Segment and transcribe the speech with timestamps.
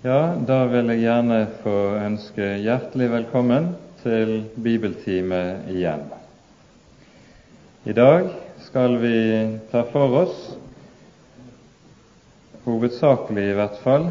[0.00, 3.66] Ja, da vil jeg gjerne få ønske hjertelig velkommen
[4.00, 6.06] til bibeltime igjen.
[7.84, 8.30] I dag
[8.64, 9.18] skal vi
[9.68, 10.38] ta for oss,
[12.64, 14.06] hovedsakelig i hvert fall,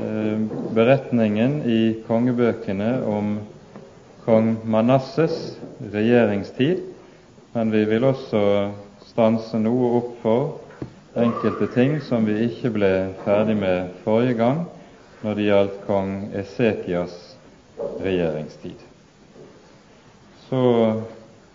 [0.00, 0.40] eh,
[0.74, 1.78] beretningen i
[2.08, 3.36] kongebøkene om
[4.24, 5.60] kong Manasses
[5.92, 6.80] regjeringstid,
[7.54, 8.42] men vi vil også
[9.12, 10.58] stanse noe opp for
[11.14, 12.92] enkelte ting som vi ikke ble
[13.22, 14.66] ferdig med forrige gang,
[15.22, 17.14] når det gjaldt kong Esekias
[18.02, 18.84] regjeringstid.
[20.48, 20.62] Så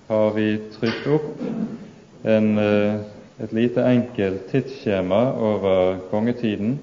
[0.08, 1.30] har vi trykt opp
[2.24, 3.00] en, eh,
[3.40, 6.80] et lite enkelt tidsskjema over kongetiden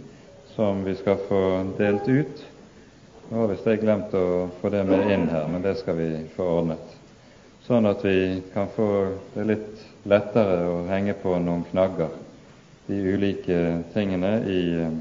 [0.55, 1.43] som vi skal få
[1.79, 2.45] delt ut.
[3.31, 6.09] Nå har visst jeg glemt å få det med inn her, men det skal vi
[6.35, 6.97] få ordnet.
[7.69, 8.89] Sånn at vi kan få
[9.37, 12.11] det litt lettere å henge på noen knagger,
[12.89, 13.61] de ulike
[13.95, 14.99] tingene i eh,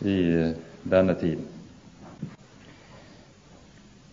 [0.00, 0.52] i
[0.84, 1.46] denne tiden.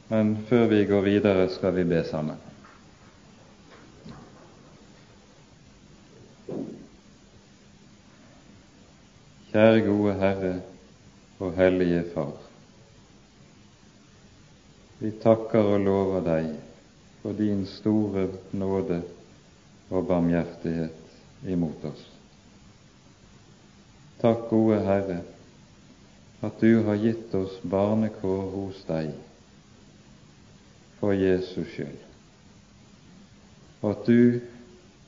[0.08, 2.38] Men før vi går videre, skal vi be sammen.
[9.53, 10.53] Kjære gode Herre
[11.40, 12.31] og Hellige Far.
[15.00, 16.47] Vi takker og lover deg
[17.22, 19.02] for din store nåde
[19.90, 22.08] og barmhjertighet imot oss.
[24.22, 25.20] Takk, gode Herre,
[26.44, 29.13] at du har gitt oss barnekår hos deg
[31.00, 32.02] for Jesus skyld,
[33.81, 34.39] og at du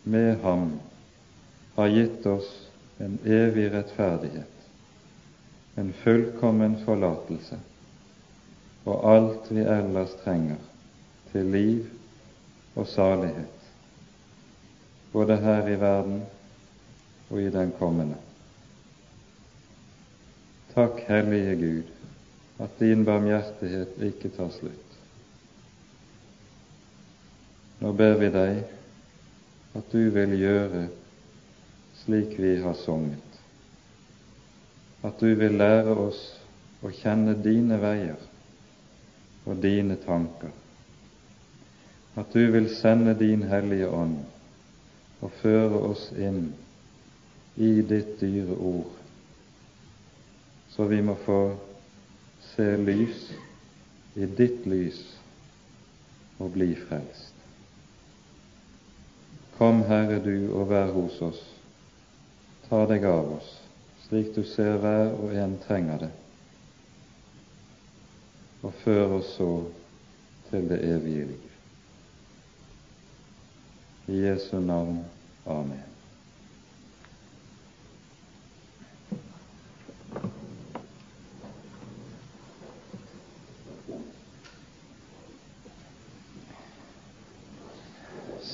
[0.04, 0.68] med ham
[1.76, 2.50] har gitt oss
[3.04, 4.52] en evig rettferdighet,
[5.76, 7.60] en fullkommen forlatelse
[8.86, 10.62] og alt vi ellers trenger
[11.32, 11.88] til liv
[12.76, 13.72] og salighet,
[15.14, 16.22] både her i verden
[17.30, 18.25] og i den kommende.
[20.76, 21.84] Takk, Hellige Gud,
[22.60, 24.96] at din barmhjertighet ikke tar slutt.
[27.80, 28.60] Nå ber vi deg
[29.80, 30.82] at du vil gjøre
[32.02, 33.40] slik vi har sunget,
[35.04, 36.20] at du vil lære oss
[36.84, 38.28] å kjenne dine veier
[39.48, 40.52] og dine tanker,
[42.20, 44.20] at du vil sende din Hellige Ånd
[45.24, 46.50] og føre oss inn
[47.56, 48.95] i ditt dyre ord
[50.76, 51.40] så vi må få
[52.56, 53.30] se lys
[54.16, 55.00] i ditt lys
[56.38, 57.32] og bli frelst.
[59.56, 61.40] Kom, Herre, du, og vær hos oss.
[62.68, 63.54] Ta deg av oss,
[64.08, 66.12] slik du ser hver og en trenger det,
[68.66, 69.50] og før oss så
[70.50, 71.52] til det evige liv.
[74.12, 75.04] I Jesu navn.
[75.46, 75.95] Amen.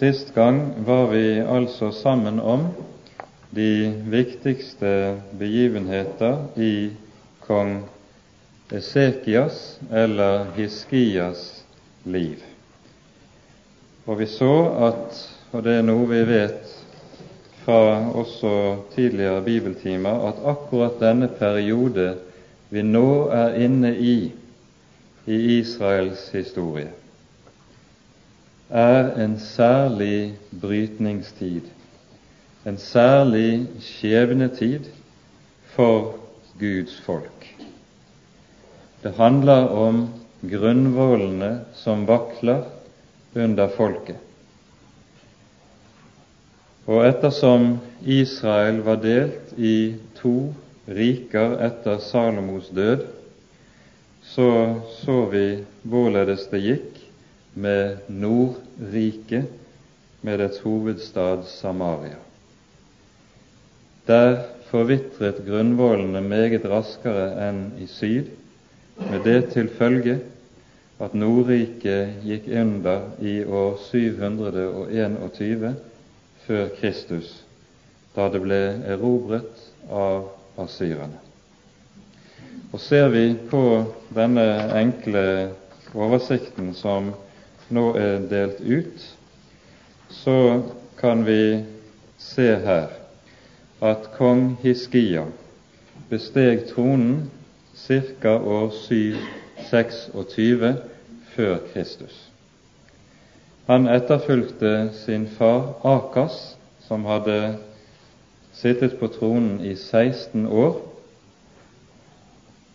[0.01, 2.63] Sist gang var vi altså sammen om
[3.53, 6.89] de viktigste begivenheter i
[7.45, 7.83] kong
[8.73, 9.59] Esekias
[9.93, 11.43] eller Hiskias
[12.03, 12.41] liv.
[14.09, 14.55] Og vi så
[14.87, 15.19] at,
[15.51, 16.73] og det er noe vi vet
[17.61, 18.55] fra også
[18.95, 22.15] tidligere bibeltimer, at akkurat denne periode
[22.73, 24.15] vi nå er inne i
[25.29, 26.89] i Israels historie,
[28.71, 31.67] er en særlig brytningstid,
[32.65, 34.87] en særlig skjebnetid
[35.75, 36.15] for
[36.59, 37.47] Guds folk.
[39.03, 40.05] Det handler om
[40.41, 42.63] grunnvollene som vakler
[43.35, 44.17] under folket.
[46.87, 50.53] Og ettersom Israel var delt i to
[50.87, 53.05] riker etter Salomos død,
[54.23, 54.49] så
[55.01, 55.45] så vi
[55.83, 56.90] hvorledes det gikk
[57.53, 59.45] med Nordriket,
[60.21, 62.19] med dets hovedstad Samaria.
[64.07, 68.29] Der forvitret grunnvollene meget raskere enn i syd,
[69.01, 70.19] med det til følge
[71.01, 75.73] at Nordriket gikk under i år 721
[76.45, 77.33] før Kristus,
[78.15, 78.61] da det ble
[78.93, 80.29] erobret av
[80.61, 81.19] asyrerne.
[82.71, 83.63] Og Ser vi på
[84.15, 84.45] denne
[84.79, 85.25] enkle
[85.97, 87.11] oversikten som
[87.71, 89.17] nå er delt ut,
[90.09, 90.61] så
[90.99, 91.63] kan vi
[92.21, 92.87] se her
[93.81, 95.25] at kong Hiskia
[96.09, 97.31] besteg tronen
[98.21, 98.37] ca.
[98.37, 100.75] år 726
[101.35, 102.29] før Kristus.
[103.65, 106.57] Han etterfulgte sin far Akas,
[106.87, 107.57] som hadde
[108.53, 110.81] sittet på tronen i 16 år,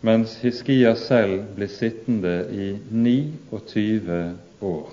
[0.01, 4.89] mens Hiskia selv ble sittende i 29 år.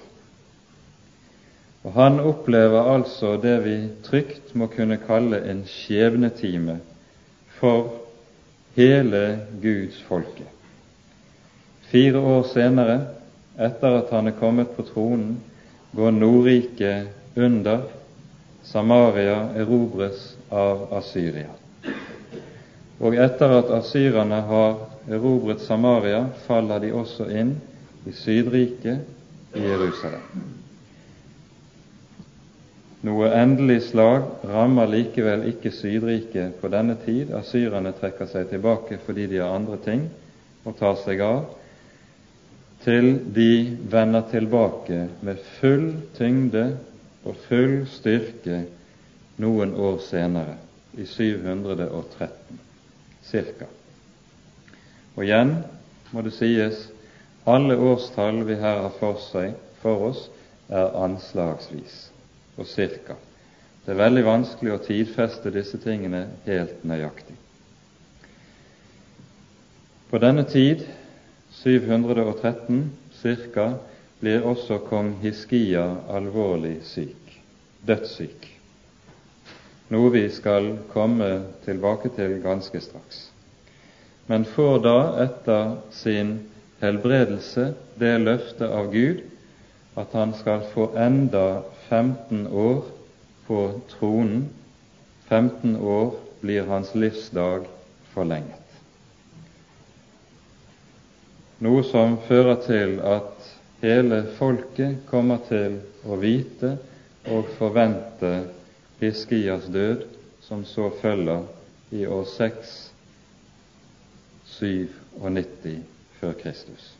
[1.83, 6.77] Og Han opplever altså det vi trygt må kunne kalle en skjebnetime
[7.60, 7.92] for
[8.75, 10.48] hele Guds folke.
[11.92, 13.00] Fire år senere,
[13.60, 15.36] etter at han er kommet på tronen,
[15.95, 17.83] går Nordriket under.
[18.63, 21.51] Samaria erobres av Asyria.
[23.04, 24.77] Og etter at asyrerne har
[25.12, 27.57] erobret Samaria, faller de også inn
[28.07, 29.04] i Sydriket
[29.53, 30.44] i Jerusalem.
[33.03, 37.33] Noe endelig slag rammer likevel ikke Sydriket på denne tid.
[37.35, 40.05] Asyrerne trekker seg tilbake fordi de har andre ting
[40.63, 41.44] å ta seg av,
[42.83, 46.63] til de vender tilbake med full tyngde
[47.23, 48.63] og full styrke
[49.44, 50.57] noen år senere,
[50.95, 52.59] i 713
[53.31, 53.67] ca.
[55.15, 55.56] Og igjen
[56.13, 56.83] må det sies
[57.45, 60.28] alle årstall vi her har for, seg, for oss,
[60.72, 61.95] er anslagsvis
[62.57, 63.18] og cirka.
[63.84, 67.36] Det er veldig vanskelig å tidfeste disse tingene helt nøyaktig.
[70.07, 70.86] På denne tid,
[71.63, 72.84] 713
[73.22, 73.68] ca.,
[74.24, 75.84] blir også kong Hiskia
[76.16, 77.34] alvorlig syk,
[77.84, 78.45] dødssyk,
[79.92, 81.30] noe vi skal komme
[81.66, 83.25] tilbake til ganske straks.
[84.31, 86.38] Men får da etter sin
[86.83, 87.69] helbredelse
[88.00, 89.24] det løftet av Gud
[90.00, 92.83] at han skal få enda 15 år
[93.47, 93.59] på
[93.94, 94.50] tronen.
[95.30, 97.68] 15 år blir hans livsdag
[98.13, 98.59] forlenget.
[101.63, 103.47] Noe som fører til at
[103.83, 106.75] hele folket kommer til å vite
[107.31, 108.33] og forvente
[109.00, 110.03] Hiskias død,
[110.44, 111.47] som så følger
[111.95, 112.75] i år 6,
[114.59, 115.93] 97
[116.23, 116.93] før Kristus.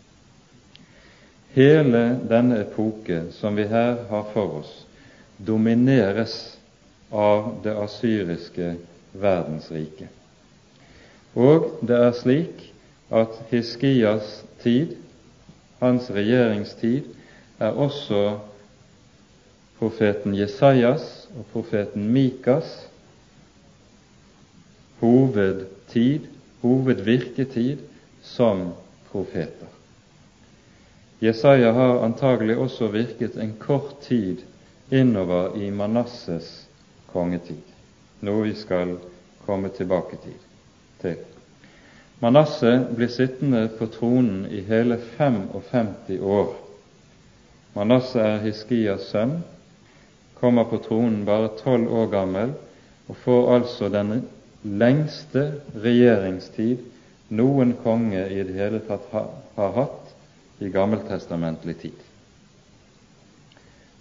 [1.56, 4.72] Hele denne epoke som vi her har for oss,
[5.38, 6.36] domineres
[7.14, 8.74] av det asyriske
[9.14, 10.10] verdensriket.
[11.40, 12.68] Og det er slik
[13.14, 14.98] at Hiskias tid,
[15.80, 17.08] hans regjeringstid,
[17.64, 18.40] er også
[19.80, 22.76] profeten Jesajas og profeten Mikas
[25.04, 26.28] hovedtid,
[26.62, 27.78] hovedvirketid,
[28.24, 28.72] som
[29.14, 29.70] profeter.
[31.24, 34.42] Jesaja har antagelig også virket en kort tid
[34.92, 36.50] innover i Manasses
[37.14, 37.62] kongetid,
[38.26, 38.98] noe vi skal
[39.46, 41.22] komme tilbake til.
[42.24, 46.54] Manasse blir sittende på tronen i hele 55 år.
[47.76, 49.42] Manasse er Hiskias sønn,
[50.40, 52.54] kommer på tronen bare tolv år gammel
[53.08, 54.22] og får altså den
[54.64, 55.44] lengste
[55.76, 56.93] regjeringstid
[57.34, 60.14] noen konge i det hele tatt har hatt
[60.64, 62.00] i gammeltestamentlig tid.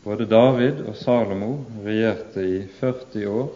[0.02, 1.52] Både David og Salomo
[1.84, 3.50] regjerte i 40 år,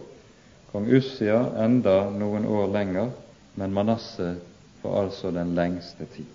[0.71, 3.11] kong Ussia enda noen år lenger,
[3.59, 4.37] men Manasseh
[4.81, 6.33] for altså den lengste tid.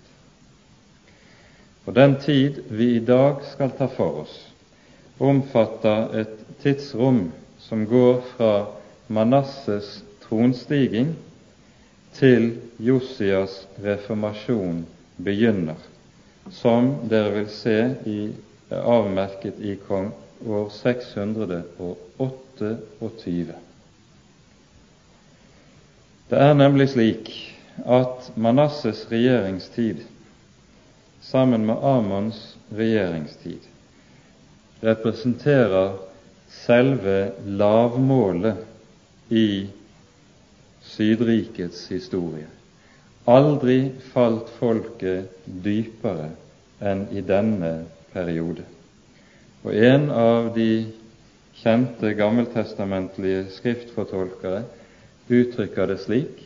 [1.85, 4.35] Og Den tid vi i dag skal ta for oss,
[5.19, 7.25] omfatter et tidsrom
[7.65, 8.53] som går fra
[9.07, 11.13] Manasses tronstiging
[12.17, 14.85] til Josias reformasjon
[15.17, 15.79] begynner
[16.51, 18.33] som dere vil se i,
[18.73, 20.11] avmerket i kong
[20.47, 23.53] år 628.
[26.29, 27.29] Det er nemlig slik
[27.85, 29.97] at Manasses regjeringstid
[31.23, 33.59] sammen med Amons regjeringstid
[34.83, 35.95] representerer
[36.51, 38.55] selve lavmålet
[39.29, 39.67] i
[40.93, 42.47] Sydrikets historie.
[43.25, 46.29] Aldri falt folket dypere
[46.83, 47.73] enn i denne
[48.13, 48.65] periode.
[49.63, 50.69] Og en av de
[51.61, 54.65] kjente gammeltestamentlige skriftfortolkere
[55.31, 56.41] uttrykker det slik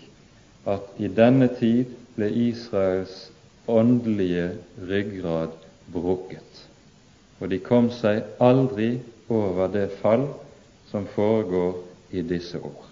[0.70, 3.16] at i denne tid ble Israels
[3.68, 4.52] åndelige
[4.90, 5.56] ryggrad
[5.92, 6.64] brukket,
[7.40, 10.30] og de kom seg aldri over det fall
[10.92, 11.82] som foregår
[12.16, 12.87] i disse år.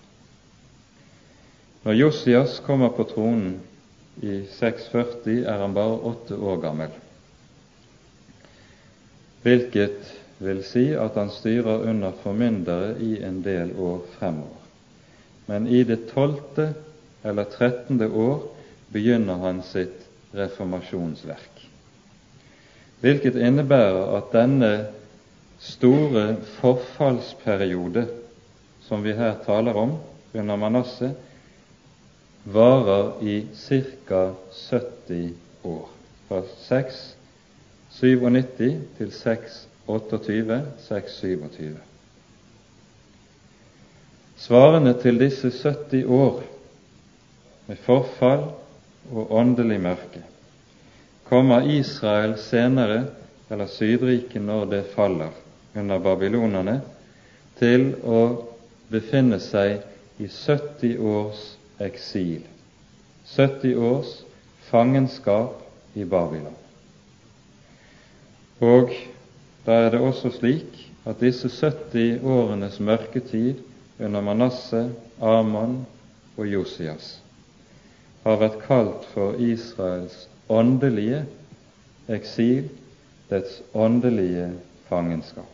[1.86, 3.60] Når Josias kommer på tronen
[4.26, 6.94] i 640 er han bare åtte år gammel,
[9.46, 10.08] hvilket
[10.42, 14.64] vil si at han styrer under formyndere i en del år fremover.
[15.46, 16.72] Men i det tolvte
[17.22, 18.42] eller trettende år
[18.90, 21.62] begynner han sitt reformasjonsverk,
[23.06, 24.72] hvilket innebærer at denne
[25.62, 26.26] store
[26.58, 28.08] forfallsperiode
[28.90, 29.96] som vi her taler om
[30.34, 31.14] under Manasseh,
[32.46, 34.34] varer i ca.
[34.70, 35.34] 70
[35.64, 35.90] år.
[36.28, 41.78] Fra 697 til 628, 627.
[44.38, 46.44] Svarene til disse 70 år
[47.68, 48.44] med forfall
[49.12, 50.24] og åndelig mørke
[51.26, 53.06] kommer Israel senere,
[53.50, 55.34] eller Sydriket når det faller
[55.76, 56.82] under babylonerne,
[57.58, 58.20] til å
[58.92, 59.82] befinne seg
[60.22, 62.46] i 70 års eksil,
[63.26, 64.24] 70 års
[64.70, 65.62] fangenskap
[65.94, 66.56] i Babylon.
[68.62, 68.94] Og
[69.66, 73.62] da er det også slik at disse 70 årenes mørketid
[74.00, 74.90] under Manasseh,
[75.22, 75.86] Amon
[76.38, 77.16] og Josias
[78.26, 81.22] har vært kalt for Israels åndelige
[82.10, 82.72] eksil,
[83.30, 84.50] dets åndelige
[84.90, 85.52] fangenskap.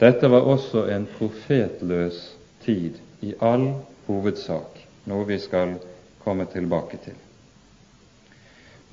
[0.00, 2.18] Dette var også en profetløs
[2.64, 3.68] tid i all
[4.06, 5.76] hovedsak, noe vi skal
[6.24, 7.16] komme tilbake til.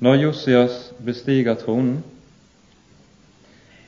[0.02, 2.02] Når Josias bestiger tronen,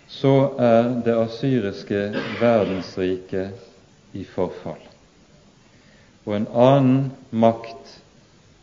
[0.09, 2.03] så er det asyriske
[2.41, 3.51] verdensriket
[4.15, 4.81] i forfall.
[6.25, 7.01] Og en annen
[7.31, 7.97] makt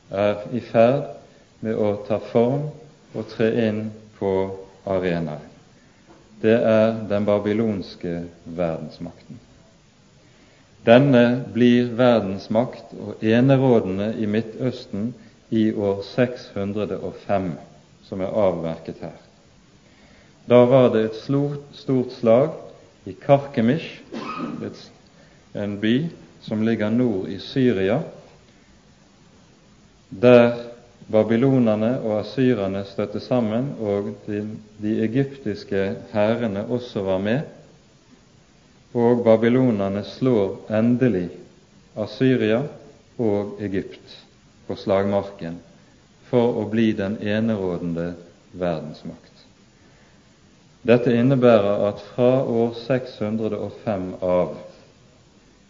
[0.09, 1.11] er i ferd
[1.61, 2.69] med å ta form
[3.13, 4.31] og tre inn på
[4.87, 5.47] arenaen.
[6.41, 8.15] Det er den babylonske
[8.45, 9.37] verdensmakten.
[10.85, 15.11] Denne blir verdensmakt og enerådende i Midtøsten
[15.53, 17.51] i år 605,
[18.07, 19.19] som er avmerket her.
[20.49, 22.49] Da var det et stort slag
[23.05, 24.01] i Karkemish,
[25.53, 25.95] en by
[26.41, 27.99] som ligger nord i Syria,
[30.09, 30.57] der
[31.11, 34.41] babylonerne og asyrerne støtte sammen, og de,
[34.81, 37.41] de egyptiske hærene også var med.
[38.93, 41.29] Og babylonerne slår endelig
[41.95, 42.65] Asyria
[43.21, 44.17] og Egypt
[44.67, 45.59] på slagmarken
[46.31, 48.09] for å bli den enerådende
[48.51, 49.31] verdensmakt.
[50.83, 54.55] Dette innebærer at fra år 605 av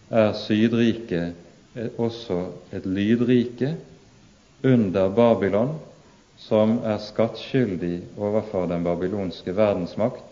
[0.09, 2.39] er Sydriket også
[2.73, 3.75] et lydrike
[4.65, 5.75] under Babylon,
[6.41, 10.23] som er skattskyldig overfor den babylonske verdensmakt,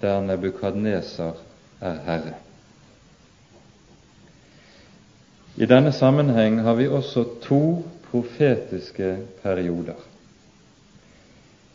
[0.00, 1.34] der Nebukadneser
[1.80, 2.34] er herre.
[5.56, 9.98] I denne sammenheng har vi også to profetiske perioder.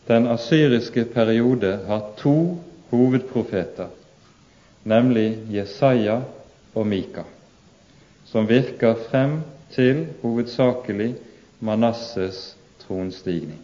[0.08, 2.58] Den asyriske periode har to
[2.90, 3.88] hovedprofeter,
[4.84, 6.20] nemlig Jesaja
[6.74, 7.22] og Mika,
[8.24, 9.40] som virker frem
[9.74, 11.14] til hovedsakelig
[11.60, 13.60] Manasses tronstigning.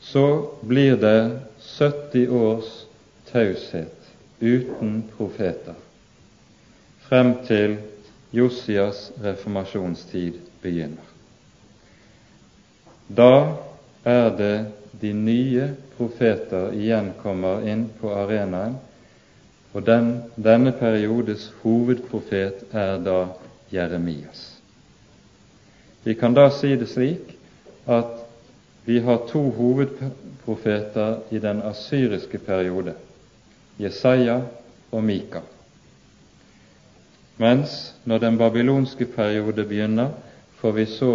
[0.00, 1.40] Så blir det
[1.78, 2.86] 70 års
[3.32, 3.99] taushet
[4.40, 5.74] uten profeter
[7.10, 7.76] frem til
[8.32, 11.08] Josias reformasjonstid begynner.
[13.10, 13.56] Da
[14.06, 14.54] er det
[15.00, 15.64] de nye
[15.96, 18.76] profeter igjen kommer inn på arenaen,
[19.74, 23.18] og den, denne periodes hovedprofet er da
[23.74, 24.44] Jeremias.
[26.06, 27.34] Vi kan da si det slik
[27.90, 28.14] at
[28.86, 32.94] vi har to hovedprofeter i den asyriske periode,
[33.76, 34.40] Jesaja
[34.90, 35.42] og Mika.
[37.40, 40.10] Mens når den babylonske periode begynner,
[40.60, 41.12] får vi så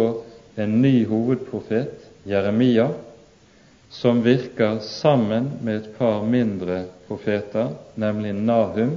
[0.56, 2.88] en ny hovedprofet, Jeremia,
[3.90, 8.96] som virker sammen med et par mindre profeter, nemlig Nahum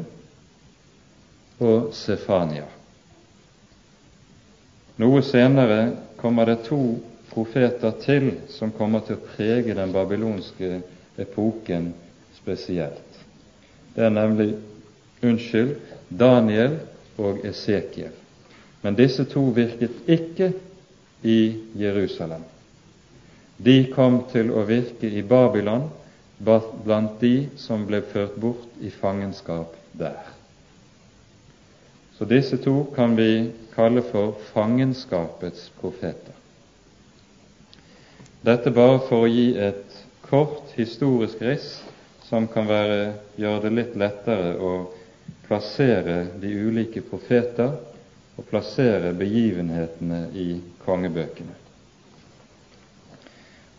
[1.59, 2.65] og Sefania.
[4.99, 5.79] Noe senere
[6.19, 6.81] kommer det to
[7.29, 10.81] profeter til som kommer til å prege den babylonske
[11.21, 11.93] epoken
[12.35, 13.08] spesielt.
[13.99, 14.53] Det er nemlig
[15.23, 15.73] unnskyld,
[16.19, 16.77] Daniel
[17.19, 18.13] og Esekiel.
[18.81, 20.53] Men disse to virket ikke
[21.27, 22.45] i Jerusalem.
[23.59, 25.89] De kom til å virke i Babylon
[26.39, 30.31] blant de som ble ført bort i fangenskap der.
[32.15, 36.39] Så disse to kan vi kalle for fangenskapets profeter.
[38.47, 41.73] Dette bare for å gi et kort historisk riss
[42.29, 44.73] som kan være, gjøre det litt lettere å
[45.47, 47.71] plassere de ulike profeter
[48.37, 50.49] og plassere begivenhetene i
[50.85, 51.55] kongebøkene.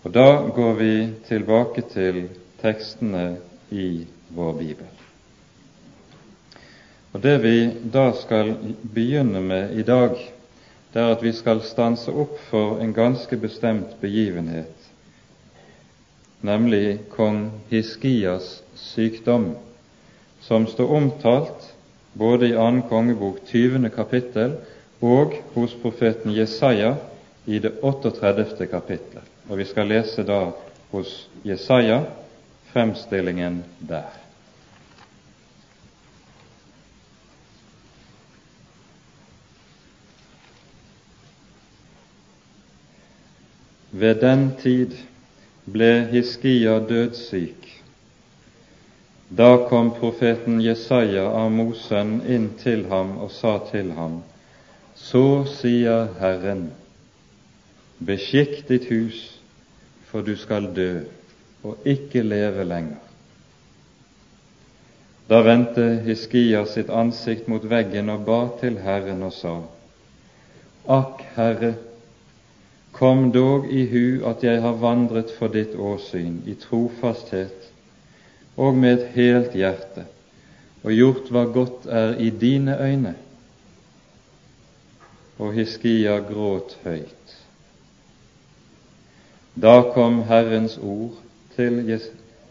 [0.03, 0.95] Og Da går vi
[1.29, 2.25] tilbake til
[2.63, 3.37] tekstene
[3.71, 4.91] i vår bibel.
[7.13, 7.57] Og Det vi
[7.93, 10.19] da skal begynne med i dag,
[10.93, 14.80] det er at vi skal stanse opp for en ganske bestemt begivenhet,
[16.41, 19.55] nemlig kong Hiskias sykdom,
[20.41, 21.75] som står omtalt
[22.13, 23.91] både i annen kongebok 20.
[23.95, 24.57] kapittel
[25.01, 26.95] og hos profeten Jesaja
[27.47, 28.67] i det 38.
[28.67, 29.25] kapittelet.
[29.49, 30.51] Og vi skal lese da
[30.91, 32.03] hos Jesaja
[32.73, 34.09] fremstillingen der.
[43.91, 44.95] Ved den tid
[45.73, 47.69] ble Hiskia dødssyk.
[49.31, 54.23] Da kom profeten Jesaja av Mosen inn til ham og sa til ham:"
[54.97, 56.73] Så sier Herren,
[57.99, 59.21] beskikk ditt hus,
[60.11, 61.05] for du skal dø
[61.63, 62.99] og ikke leve lenger.
[65.29, 69.61] Da vendte Hiskia sitt ansikt mot veggen og ba til Herren og sa:"
[70.89, 71.75] Akk, Herre,
[73.01, 77.71] Kom dog i hu at jeg har vandret for ditt åsyn i trofasthet
[78.61, 80.05] og med et helt hjerte,
[80.85, 83.15] og gjort hva godt er i dine øyne.
[85.41, 87.35] Og Hiskia gråt høyt.
[89.57, 91.17] Da kom Herrens ord
[91.57, 91.81] til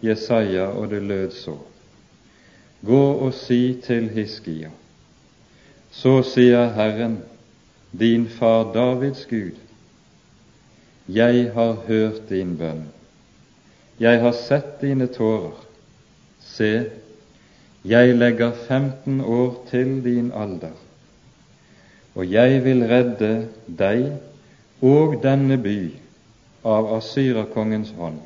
[0.02, 1.58] Jesaja, og det lød så.
[2.86, 4.74] Gå og si til Hiskia.
[5.92, 7.20] Så sier Herren,
[7.94, 9.69] din far Davids Gud,
[11.10, 12.86] jeg har hørt din bønn.
[14.00, 15.58] Jeg har sett dine tårer.
[16.40, 16.72] Se,
[17.86, 20.76] jeg legger 15 år til din alder,
[22.16, 23.48] og jeg vil redde
[23.80, 24.10] deg
[24.84, 25.78] og denne by
[26.68, 28.20] av Asyrakongens hånd,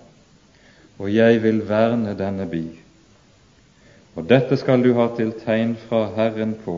[0.98, 2.63] og jeg vil verne denne by.
[4.18, 6.78] Og dette skal du ha til tegn fra Herren på,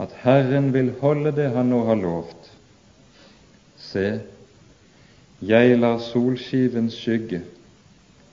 [0.00, 2.50] at Herren vil holde det han nå har lovt.
[3.80, 4.18] Se,
[5.40, 7.42] jeg lar solskivens skygge,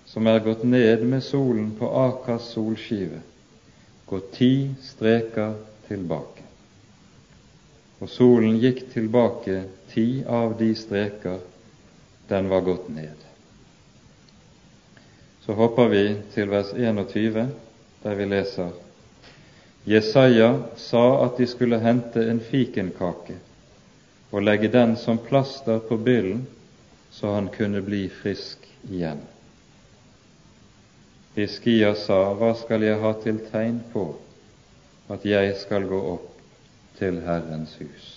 [0.05, 3.19] som er gått ned med solen på Akas solskive,
[4.07, 5.57] gå ti streker
[5.88, 6.45] tilbake.
[8.00, 11.43] Og solen gikk tilbake ti av de streker
[12.27, 13.19] den var gått ned.
[15.43, 17.47] Så hopper vi til vers 21,
[18.04, 18.71] der vi leser
[19.84, 23.36] Jesaja sa at de skulle hente en fikenkake
[24.32, 26.45] og legge den som plaster på byllen
[27.13, 28.58] så han kunne bli frisk
[28.89, 29.21] igjen.
[31.36, 34.08] Hiskia sa, Hva skal jeg ha til tegn på
[35.13, 36.30] at jeg skal gå opp
[36.97, 38.10] til Herrens hus?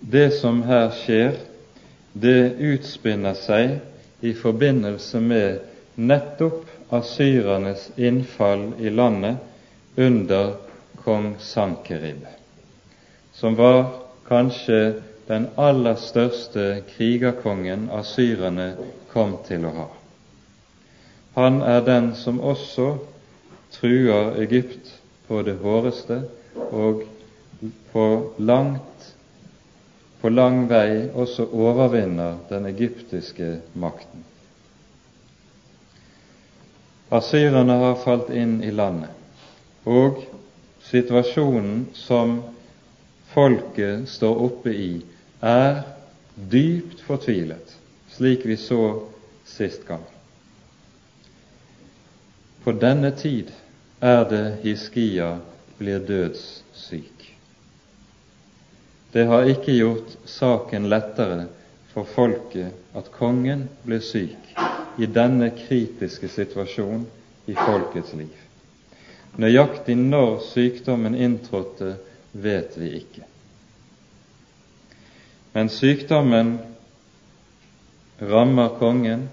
[0.00, 1.36] Det som her skjer,
[2.12, 9.36] det utspinner seg i forbindelse med nettopp asyrernes innfall i landet
[10.00, 10.54] under
[11.04, 12.24] kong Sankerib,
[13.32, 13.99] som var
[14.30, 14.80] kanskje
[15.28, 18.72] den aller største krigerkongen asyrerne
[19.12, 19.88] kom til å ha.
[21.38, 22.92] Han er den som også
[23.74, 24.94] truer Egypt
[25.28, 26.22] på det håreste
[26.70, 27.04] og
[27.92, 28.06] på
[28.38, 28.90] langt
[30.20, 34.24] på lang vei også overvinner den egyptiske makten.
[37.10, 39.10] Asyrerne har falt inn i landet,
[39.88, 40.20] og
[40.90, 42.36] situasjonen som
[43.32, 45.02] folket står oppe i,
[45.40, 45.82] er
[46.34, 47.76] dypt fortvilet,
[48.10, 49.02] slik vi så
[49.46, 50.04] sist gang.
[52.64, 53.52] På denne tid
[54.00, 55.38] er det Hiskia
[55.78, 57.30] blir dødssyk.
[59.12, 61.46] Det har ikke gjort saken lettere
[61.94, 64.52] for folket at kongen blir syk
[65.00, 67.06] i denne kritiske situasjonen
[67.50, 68.36] i folkets liv.
[69.40, 71.94] Nøyaktig når sykdommen inntrådte,
[72.32, 73.26] vet vi ikke.
[75.52, 76.58] Men sykdommen
[78.20, 79.28] rammer kongen.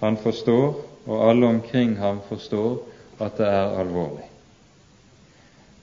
[0.00, 2.78] Han forstår, og alle omkring ham forstår,
[3.20, 4.30] at det er alvorlig.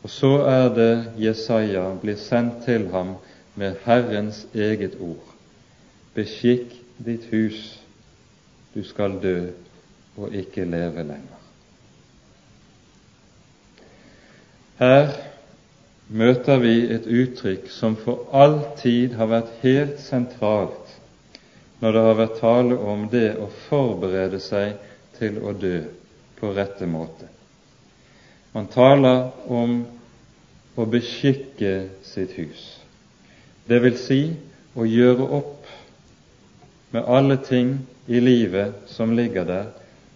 [0.03, 3.15] Og så er det Jesaja blir sendt til ham
[3.55, 5.33] med Herrens eget ord.
[6.15, 6.73] Beskikk
[7.05, 7.79] ditt hus,
[8.73, 9.49] du skal dø
[10.17, 11.37] og ikke leve lenger.
[14.77, 15.07] Her
[16.13, 20.91] møter vi et uttrykk som for all tid har vært helt sentralt
[21.81, 24.75] når det har vært tale om det å forberede seg
[25.17, 25.79] til å dø
[26.37, 27.25] på rette måte.
[28.53, 29.79] Man taler om
[30.77, 31.73] å beskikke
[32.05, 32.61] sitt hus,
[33.65, 34.21] det vil si
[34.77, 35.73] å gjøre opp
[36.93, 39.67] med alle ting i livet som ligger der,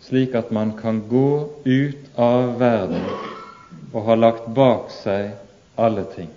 [0.05, 3.09] slik at man kan gå ut av verden
[3.93, 5.33] og har lagt bak seg
[5.79, 6.29] alle ting.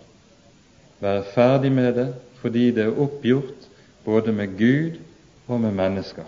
[1.01, 2.09] Være ferdig med det
[2.43, 3.69] fordi det er oppgjort
[4.05, 4.99] både med Gud
[5.49, 6.27] og med mennesker.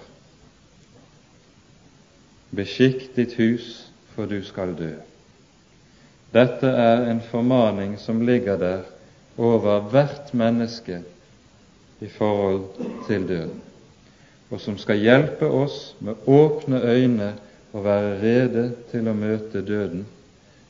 [2.56, 3.66] Beskikk ditt hus,
[4.14, 4.94] for du skal dø.
[6.32, 8.86] Dette er en formaning som ligger der
[9.36, 11.02] over hvert menneske
[12.00, 12.64] i forhold
[13.06, 13.60] til døden,
[14.50, 17.32] og som skal hjelpe oss med åpne øyne
[17.72, 20.06] å være rede til å møte døden,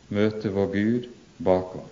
[0.09, 1.87] møte vår Gud bakom.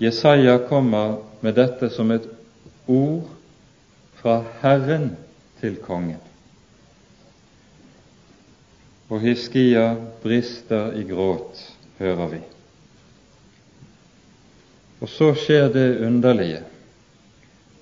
[0.00, 2.28] Jesaja kommer med dette som et
[2.86, 3.28] ord
[4.20, 5.10] fra Herren
[5.60, 6.20] til kongen.
[9.08, 11.60] Og Hiskia brister i gråt,
[11.98, 12.40] hører vi.
[15.00, 16.62] Og så skjer det underlige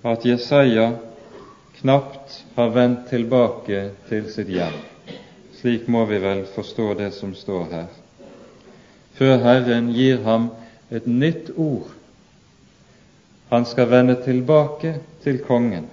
[0.04, 0.90] at Jesaja
[1.80, 4.93] knapt har vendt tilbake til sitt hjem.
[5.64, 7.86] Slik må vi vel forstå det som står her.
[9.16, 10.50] Før Herren gir ham
[10.92, 11.86] et nytt ord.
[13.48, 14.92] Han skal vende tilbake
[15.24, 15.86] til kongen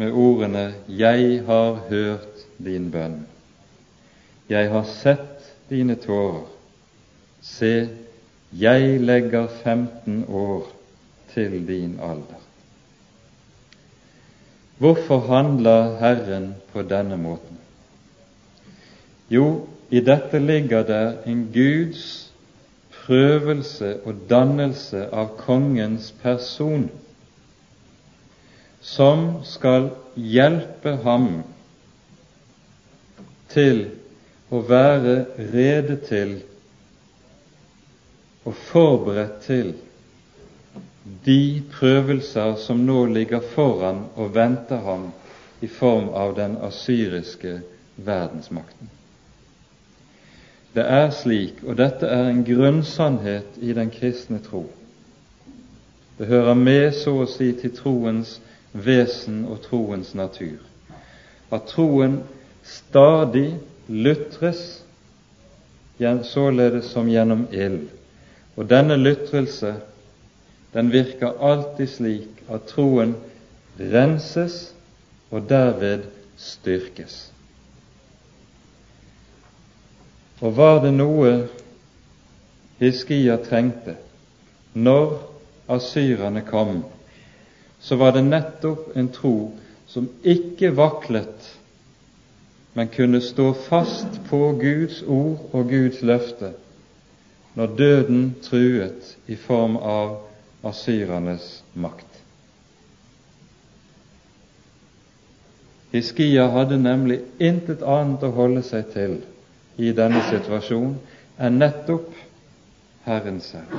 [0.00, 3.28] med ordene 'Jeg har hørt din bønn'.
[4.48, 6.48] Jeg har sett dine tårer.
[7.42, 7.88] Se,
[8.52, 10.72] jeg legger 15 år
[11.34, 12.47] til din alder.
[14.78, 17.58] Hvorfor handler Herren på denne måten?
[19.30, 22.04] Jo, i dette ligger det en Guds
[22.94, 26.86] prøvelse og dannelse av kongens person,
[28.80, 31.28] som skal hjelpe ham
[33.52, 33.86] til
[34.52, 35.16] å være
[35.52, 36.36] rede til
[38.46, 39.74] og forberedt til
[41.24, 45.10] de prøvelser som nå ligger foran og venter ham
[45.60, 47.60] i form av den asyriske
[47.96, 48.90] verdensmakten.
[50.74, 54.66] Det er slik, og dette er en grunnsannhet i den kristne tro.
[56.18, 58.36] Det hører med, så å si, til troens
[58.72, 60.60] vesen og troens natur,
[61.50, 62.20] at troen
[62.62, 63.56] stadig
[63.88, 64.84] lutres,
[65.98, 67.88] således som gjennom ild.
[68.56, 69.74] Og denne lutrelse,
[70.72, 73.14] den virker alltid slik at troen
[73.78, 74.74] renses
[75.30, 76.04] og derved
[76.36, 77.28] styrkes.
[80.40, 81.32] Og var det noe
[82.78, 83.96] Hiskia trengte
[84.78, 85.16] når
[85.68, 86.84] asyrerne kom,
[87.80, 89.34] så var det nettopp en tro
[89.88, 91.48] som ikke vaklet,
[92.74, 96.52] men kunne stå fast på Guds ord og Guds løfte
[97.58, 100.27] når døden truet i form av
[100.62, 102.06] asyrernes makt.
[105.90, 109.18] Hiskia hadde nemlig intet annet å holde seg til
[109.80, 110.98] i denne situasjonen
[111.38, 112.10] enn nettopp
[113.06, 113.72] Herren selv.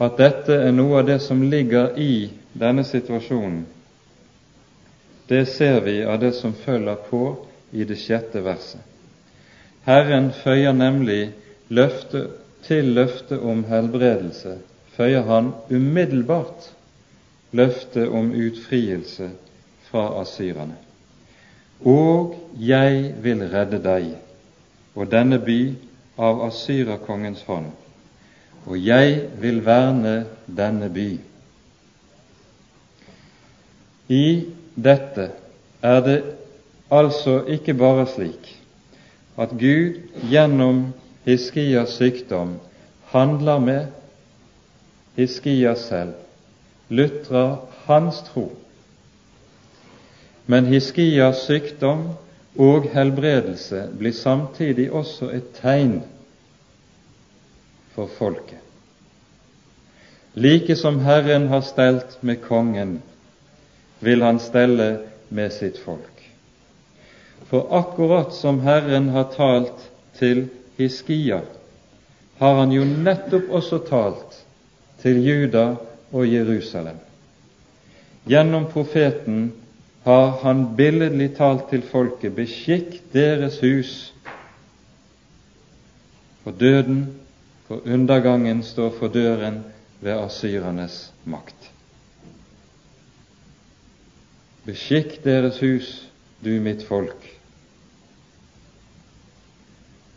[0.00, 3.66] At dette er noe av det som ligger i denne situasjonen,
[5.30, 7.22] det ser vi av det som følger på
[7.70, 8.80] i det sjette verset.
[9.86, 11.30] Herren føyer nemlig
[11.70, 12.24] løfte,
[12.66, 14.58] til løftet om helbredelse,
[14.96, 16.70] føyer han umiddelbart
[17.52, 19.30] løftet om utfrielse
[19.90, 20.76] fra asyrerne.
[21.80, 24.10] Og jeg vil redde deg
[24.94, 25.60] og denne by
[26.20, 27.70] av asyrerkongens hånd,
[28.66, 30.14] og jeg vil verne
[30.46, 31.08] denne by.
[34.10, 34.24] I
[34.74, 35.30] dette
[35.82, 36.18] er det
[36.90, 38.50] altså ikke bare slik
[39.40, 40.90] at Gud gjennom
[41.26, 42.56] Hiskias sykdom
[43.12, 43.86] handler med
[45.16, 46.14] Hiskias selv,
[46.88, 47.56] lutrer
[47.86, 48.48] hans tro
[50.50, 52.08] men Hiskias sykdom
[52.58, 56.00] og helbredelse blir samtidig også et tegn
[57.94, 58.58] for folket.
[60.34, 62.96] Like som Herren har stelt med kongen,
[64.00, 64.88] vil han stelle
[65.28, 66.26] med sitt folk.
[67.50, 69.86] For akkurat som Herren har talt
[70.18, 70.48] til
[70.80, 71.42] Hiskia,
[72.40, 74.36] har han jo nettopp også talt
[75.02, 75.64] til Juda
[76.12, 76.96] og Jerusalem.
[78.28, 79.50] Gjennom profeten
[80.04, 83.92] har han billedlig talt til folket beskikk deres hus,
[86.44, 87.02] for døden,
[87.68, 89.60] for undergangen står for døren
[90.00, 91.68] ved asyrernes makt.
[94.64, 95.92] Beskikk deres hus,
[96.44, 97.39] du mitt folk.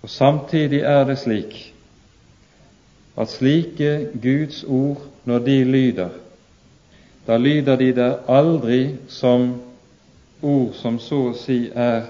[0.03, 1.73] Og Samtidig er det slik
[3.17, 6.09] at slike Guds ord, når de lyder,
[7.27, 9.61] da lyder de der aldri som
[10.41, 12.09] ord som så å si er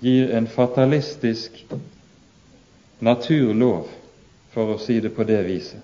[0.00, 1.60] gir en fatalistisk
[3.00, 3.90] naturlov,
[4.52, 5.80] for å si det på det viset.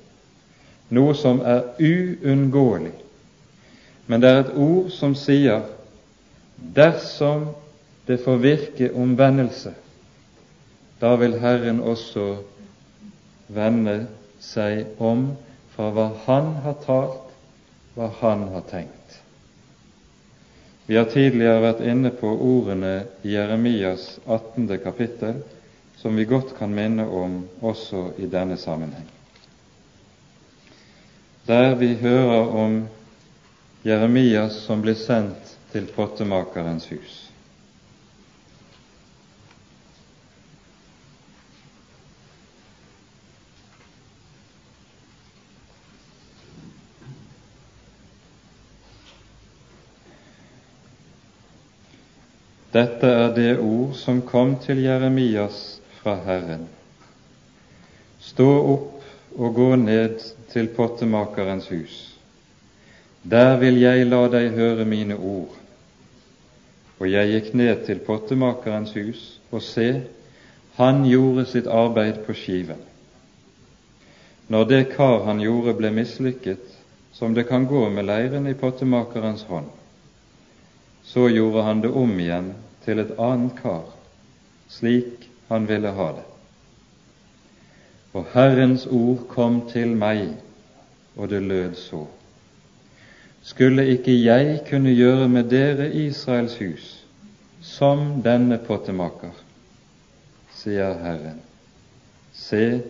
[0.88, 2.94] Noe som er uunngåelig.
[4.06, 5.66] Men det er et ord som sier
[6.56, 7.50] dersom
[8.08, 9.74] det får virke omvendelse,
[10.98, 12.26] da vil Herren også
[13.48, 14.00] vende
[14.42, 15.30] seg om
[15.74, 17.34] fra hva Han har talt,
[17.94, 19.20] hva Han har tenkt.
[20.88, 24.70] Vi har tidligere vært inne på ordene i Jeremias 18.
[24.82, 25.42] kapittel,
[26.00, 29.06] som vi godt kan minne om også i denne sammenheng.
[31.46, 32.78] Der vi hører om
[33.84, 37.27] Jeremias som blir sendt til pottemakerens hus.
[52.78, 56.66] Dette er det ord som kom til Jeremias fra Herren.
[58.22, 60.20] Stå opp og gå ned
[60.52, 61.96] til pottemakerens hus.
[63.22, 65.56] Der vil jeg la deg høre mine ord.
[67.00, 69.88] Og jeg gikk ned til pottemakerens hus, og se,
[70.78, 72.84] han gjorde sitt arbeid på skiven.
[74.54, 76.62] Når det kar han gjorde, ble mislykket,
[77.16, 79.66] som det kan gå med leiren i pottemakerens hånd,
[81.02, 82.54] så gjorde han det om igjen
[82.88, 83.84] til et annet kar,
[84.72, 86.24] slik han ville ha det.
[88.16, 90.30] Og Herrens ord kom til meg,
[91.16, 92.06] og det lød så.
[93.44, 96.94] Skulle ikke jeg kunne gjøre med dere Israels hus
[97.62, 99.34] som denne pottemaker,
[100.54, 101.40] sier Herren.
[102.32, 102.80] Se,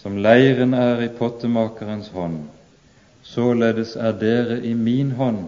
[0.00, 2.42] som leiren er i pottemakerens hånd,
[3.22, 5.44] således er dere i min hånd,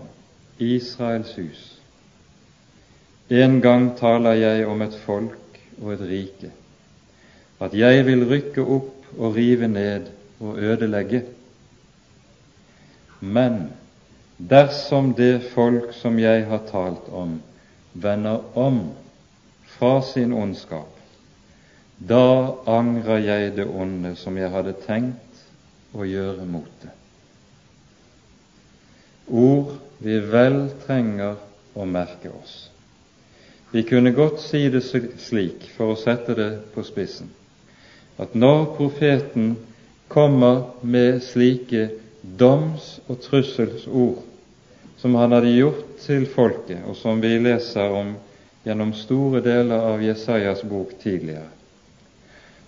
[0.59, 1.82] Israels hus.
[3.33, 6.51] En gang taler jeg om et folk og et rike,
[7.65, 10.11] at jeg vil rykke opp og rive ned
[10.43, 11.23] og ødelegge.
[13.21, 13.71] Men
[14.37, 17.39] dersom det folk som jeg har talt om,
[17.95, 18.83] vender om
[19.79, 20.91] fra sin ondskap,
[22.03, 25.41] da angrer jeg det onde som jeg hadde tenkt
[25.95, 26.93] å gjøre mot det.
[29.33, 31.41] Ord vi vel trenger
[31.79, 32.72] å merke oss.
[33.73, 34.83] Vi kunne godt si det
[35.19, 37.31] slik, for å sette det på spissen,
[38.21, 39.55] at når profeten
[40.13, 41.87] kommer med slike
[42.23, 44.19] doms- og trusselsord
[45.01, 48.13] som han hadde gjort til folket, og som vi leser om
[48.67, 51.49] gjennom store deler av Jesajas bok tidligere,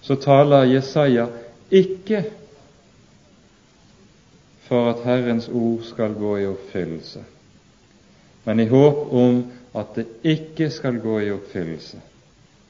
[0.01, 1.27] så taler Jesaja
[1.69, 2.23] ikke
[4.65, 7.27] for at Herrens ord skal gå i oppfyllelse,
[8.49, 11.99] men i håp om at det ikke skal gå i oppfyllelse,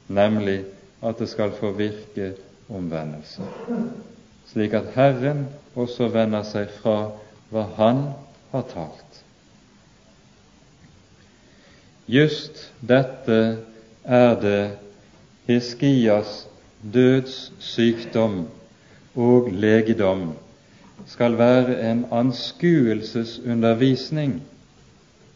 [0.09, 0.64] nemlig
[1.05, 2.33] at det skal få virke
[2.69, 3.43] omvendelse,
[4.49, 7.11] slik at Herren også vender seg fra
[7.53, 8.03] hva Han
[8.53, 9.21] har talt.
[12.09, 13.59] Just dette
[14.05, 14.71] er det
[15.49, 16.47] Hiskias
[16.93, 18.47] dødssykdom
[19.17, 20.33] og legedom
[21.09, 24.43] skal være en anskuelsesundervisning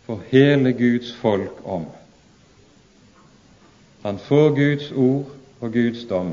[0.08, 1.84] for hele Guds folk om.
[4.02, 5.26] Han får Guds ord
[5.60, 6.30] og Guds dom,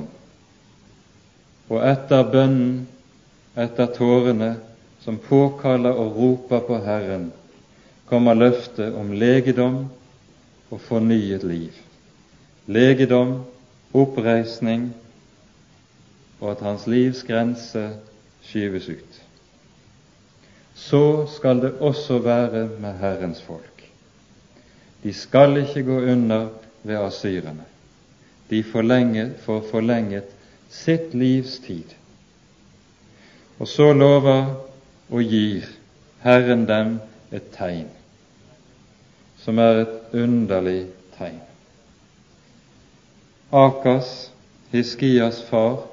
[1.67, 2.85] og etter bønnen,
[3.59, 4.53] etter tårene
[5.03, 7.27] som påkaller og roper på Herren,
[8.07, 9.81] kommer løftet om legedom
[10.71, 11.75] og fornyet liv.
[12.71, 13.41] Legedom,
[13.91, 14.87] oppreisning,
[16.39, 17.89] og at hans livs grense
[18.45, 19.25] skyves ut
[20.75, 23.83] så skal det også være med Herrens folk.
[25.03, 26.47] De skal ikke gå under
[26.83, 27.63] ved asyrene.
[28.49, 30.23] De får forlenget
[30.69, 31.95] sitt livs tid.
[33.59, 34.45] Og så lover
[35.09, 35.63] og gir
[36.21, 36.99] Herren dem
[37.31, 37.87] et tegn,
[39.37, 41.41] som er et underlig tegn.
[43.53, 44.31] Akas,
[44.73, 45.85] Hiskias far,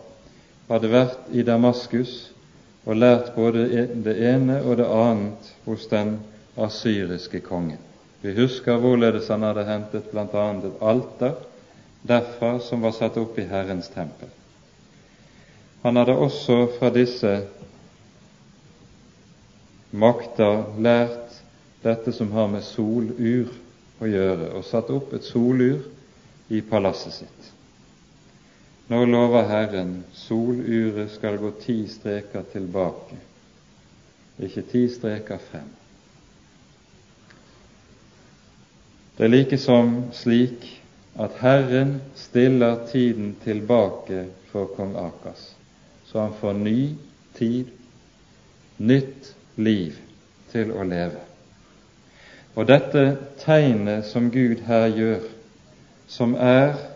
[0.69, 2.32] hadde vært i Damaskus
[2.85, 3.67] og lært både
[4.05, 6.17] det ene og det annet hos den
[6.59, 7.81] asyriske kongen.
[8.23, 10.45] Vi husker hvorledes han hadde hentet bl.a.
[10.53, 11.35] et alter
[12.07, 14.31] derfra som var satt opp i Herrens tempel.
[15.83, 17.33] Han hadde også fra disse
[19.91, 21.41] makter lært
[21.83, 23.51] dette som har med solur
[24.03, 25.83] å gjøre, og satt opp et solur
[26.51, 27.51] i palasset sitt.
[28.93, 33.17] Nå lover Herren soluret skal gå ti streker tilbake,
[34.37, 35.71] ikke ti streker frem.
[39.17, 40.69] Det er likesom slik
[41.17, 45.49] at Herren stiller tiden tilbake for kong Akas,
[46.13, 46.77] så han får ny
[47.41, 47.73] tid,
[48.77, 49.97] nytt liv
[50.53, 51.25] til å leve.
[52.61, 53.09] Og dette
[53.41, 55.29] tegnet som Gud her gjør,
[56.13, 56.92] som er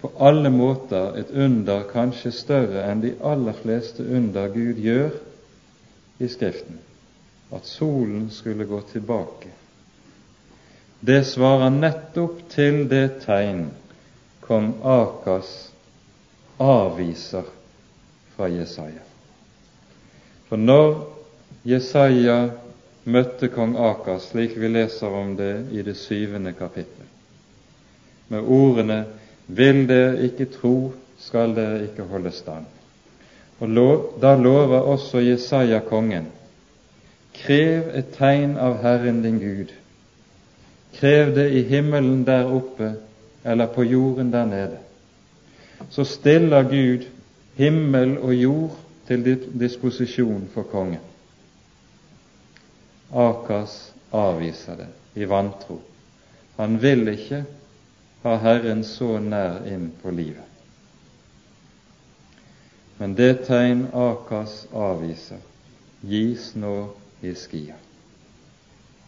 [0.00, 5.10] på alle måter et under kanskje større enn de aller fleste under Gud gjør
[6.18, 6.78] i Skriften,
[7.54, 9.50] at solen skulle gå tilbake,
[11.00, 13.68] det svarer nettopp til det tegn
[14.42, 15.50] kong Akas
[16.58, 17.46] avviser
[18.34, 19.04] fra Jesaja.
[20.48, 20.96] For når
[21.68, 22.38] Jesaja
[23.04, 27.06] møtte kong Akas, slik vi leser om det i det syvende kapittel,
[28.28, 28.98] med ordene
[29.48, 32.68] 'Vil dere ikke tro, skal dere ikke holde stand'.
[33.60, 36.26] Og lov, Da lover også Jesaja kongen
[37.34, 39.72] Krev et tegn av Herren din Gud.
[40.94, 42.94] Krev det i himmelen der oppe
[43.44, 44.78] eller på jorden der nede.
[45.90, 47.06] Så stiller Gud
[47.56, 51.04] himmel og jord til disposisjon for kongen.
[53.14, 55.80] Akas avviser det i vantro.
[56.56, 57.44] Han vil ikke
[58.22, 60.44] ha Herren så nær inn på livet.
[62.98, 65.38] Men det tegn Akas avviser,
[66.02, 66.90] gis nå
[67.22, 67.76] i skia.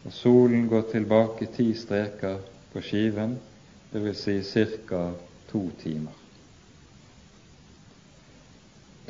[0.06, 2.38] Og solen går tilbake ti streker
[2.72, 3.34] på skiven,
[3.90, 4.22] dvs.
[4.46, 5.10] Si ca.
[5.50, 6.14] to timer.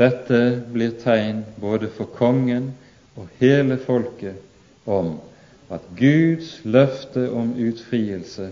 [0.01, 2.71] Dette blir tegn både for kongen
[3.21, 5.19] og hele folket om
[5.69, 8.49] at Guds løfte om utfrielse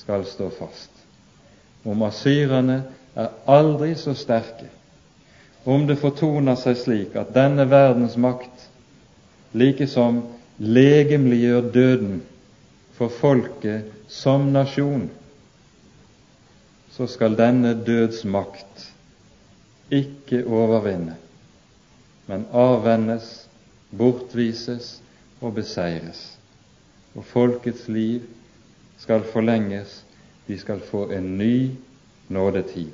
[0.00, 0.90] skal stå fast.
[1.84, 2.82] Om asyrerne
[3.16, 4.68] er aldri så sterke,
[5.64, 8.68] om det fortoner seg slik at denne verdens makt
[9.52, 10.22] likesom
[10.60, 12.20] legemliggjør døden
[12.96, 15.08] for folket som nasjon,
[16.96, 18.88] så skal denne døds makt
[19.90, 21.16] ikke overvinne,
[22.28, 23.28] men avvennes,
[23.90, 24.98] bortvises
[25.40, 26.20] og beseires,
[27.16, 28.28] og folkets liv
[29.00, 30.04] skal forlenges,
[30.46, 31.70] de skal få en ny
[32.28, 32.92] nådetid,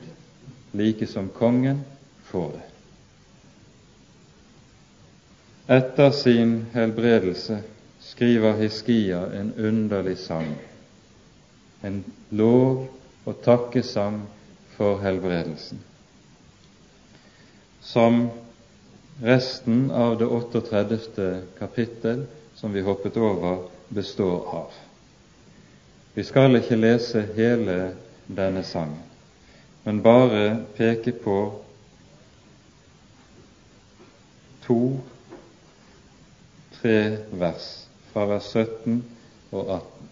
[0.73, 1.85] like som kongen
[2.25, 2.62] får det.
[5.77, 7.59] Etter sin helbredelse
[8.01, 10.55] skriver Hiskia en underlig sang,
[11.83, 12.87] en lov-
[13.27, 14.23] og takkesang
[14.77, 15.83] for helbredelsen,
[17.83, 18.29] som
[19.23, 21.42] resten av det 38.
[21.59, 24.86] kapittel, som vi hoppet over, består av.
[26.16, 29.02] Vi skal ikke lese hele denne sangen,
[29.85, 31.35] men bare peke på
[34.64, 35.02] to-tre
[37.37, 37.66] vers
[38.14, 39.05] fra vers 17
[39.52, 40.09] og 18.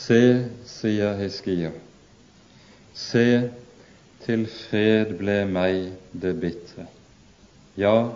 [0.00, 0.20] Se,
[0.66, 1.70] sier Hiskia,
[2.98, 3.26] se,
[4.26, 6.90] til fred ble meg det bitre,
[7.78, 8.10] ja,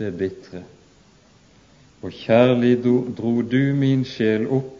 [0.00, 0.64] det bitre.
[2.02, 2.76] Og kjærlig
[3.16, 4.78] dro du min sjel opp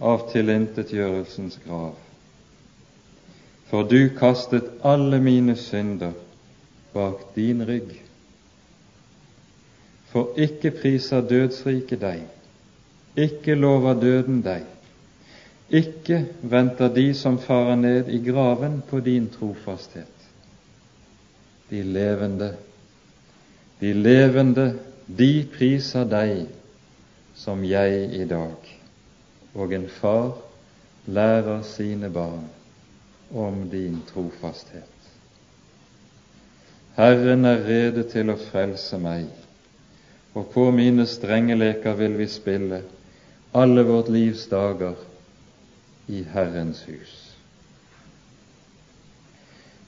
[0.00, 1.96] av tilintetgjørelsens grav.
[3.66, 6.14] For du kastet alle mine synder
[6.94, 7.90] bak din rygg.
[10.12, 12.22] For ikke priser dødsriket deg,
[13.16, 14.62] ikke lover døden deg,
[15.74, 20.12] ikke venter de som farer ned i graven på din trofasthet.
[21.70, 22.52] De levende,
[23.80, 24.68] de levende,
[25.06, 26.48] de priser deg
[27.38, 28.70] som jeg i dag,
[29.54, 30.34] og en far
[31.06, 32.48] lærer sine barn
[33.30, 34.90] om din trofasthet.
[36.96, 39.28] Herren er rede til å frelse meg,
[40.34, 42.82] og på mine strengeleker vil vi spille
[43.56, 44.96] alle vårt livs dager
[46.08, 47.14] i Herrens hus.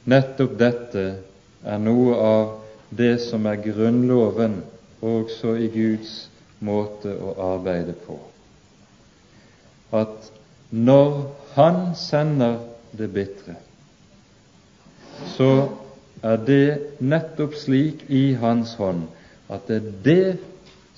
[0.09, 1.05] Nettopp dette
[1.65, 2.55] er noe av
[2.97, 4.61] det som er grunnloven
[5.03, 6.29] også i Guds
[6.61, 8.19] måte å arbeide på.
[9.95, 10.33] At
[10.71, 12.59] når Han sender
[12.95, 13.57] det bitre,
[15.35, 15.51] så
[16.23, 19.07] er det nettopp slik i Hans hånd
[19.49, 20.37] at det er det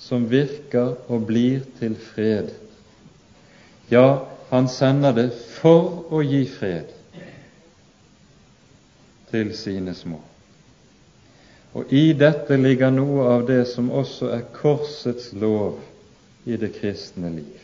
[0.01, 2.51] som virker og blir til fred.
[3.91, 5.29] Ja, han sender det
[5.61, 6.91] for å gi fred
[9.31, 10.19] til sine små.
[11.73, 15.79] Og i dette ligger noe av det som også er korsets lov
[16.43, 17.59] i det kristne liv.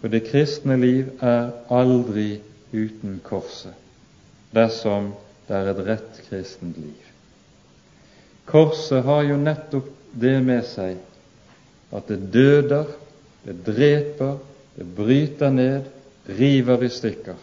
[0.00, 2.38] For det kristne liv er aldri
[2.72, 3.74] uten korset,
[4.54, 5.12] dersom
[5.46, 7.12] det er et rett kristent liv.
[8.46, 10.96] Korset har jo nettopp det med seg
[11.94, 12.88] at det døder,
[13.44, 14.38] det dreper,
[14.76, 15.86] det bryter ned,
[16.26, 17.38] river i stykker.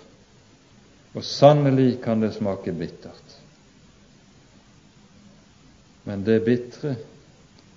[1.14, 3.43] Og sannelig kan det smake bittert.
[6.04, 6.96] Men det bitre,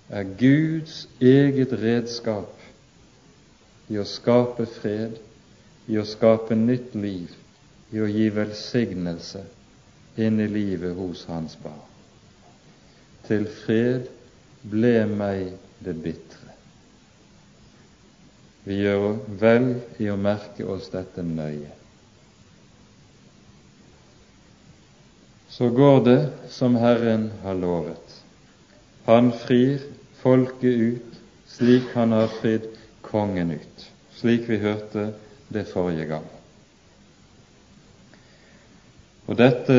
[0.09, 2.53] er Guds eget redskap
[3.91, 5.19] i å skape fred,
[5.87, 7.31] i å skape nytt liv,
[7.95, 9.45] i å gi velsignelse
[10.19, 11.83] inn i livet hos hans barn.
[13.27, 14.11] Til fred
[14.67, 15.55] ble meg
[15.85, 16.55] det bitre.
[18.67, 19.69] Vi gjør vel
[20.03, 21.71] i å merke oss dette nøye.
[25.57, 26.21] Så går det
[26.53, 28.17] som Herren har lovet.
[29.09, 29.79] Han frir
[30.21, 31.17] folket ut
[31.57, 32.67] slik han har fridd
[33.01, 35.13] kongen ut, slik vi hørte
[35.49, 36.27] det forrige gang.
[39.27, 39.79] Og dette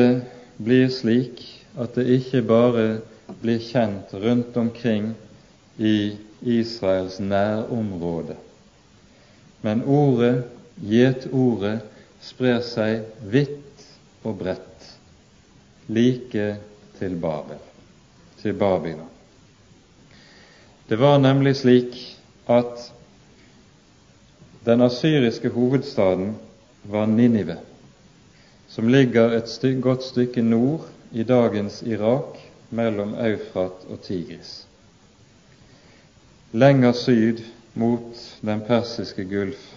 [0.58, 1.44] blir slik
[1.78, 2.86] at det ikke bare
[3.42, 5.12] blir kjent rundt omkring
[5.78, 8.34] i Israels nærområde.
[9.62, 10.48] Men ordet,
[10.82, 11.84] gjetordet,
[12.22, 13.86] sprer seg vidt
[14.26, 14.67] og bredt,
[15.88, 16.56] like
[16.98, 17.56] til Babel,
[18.42, 19.08] til Babylon.
[20.88, 21.96] Det var nemlig slik
[22.48, 22.92] at
[24.64, 26.36] den asyriske hovedstaden
[26.82, 27.56] var Ninive,
[28.68, 32.38] som ligger et stykke, godt stykke nord i dagens Irak
[32.70, 34.66] mellom Eufrat og Tigris.
[36.52, 39.74] Lenger syd mot den persiske gulf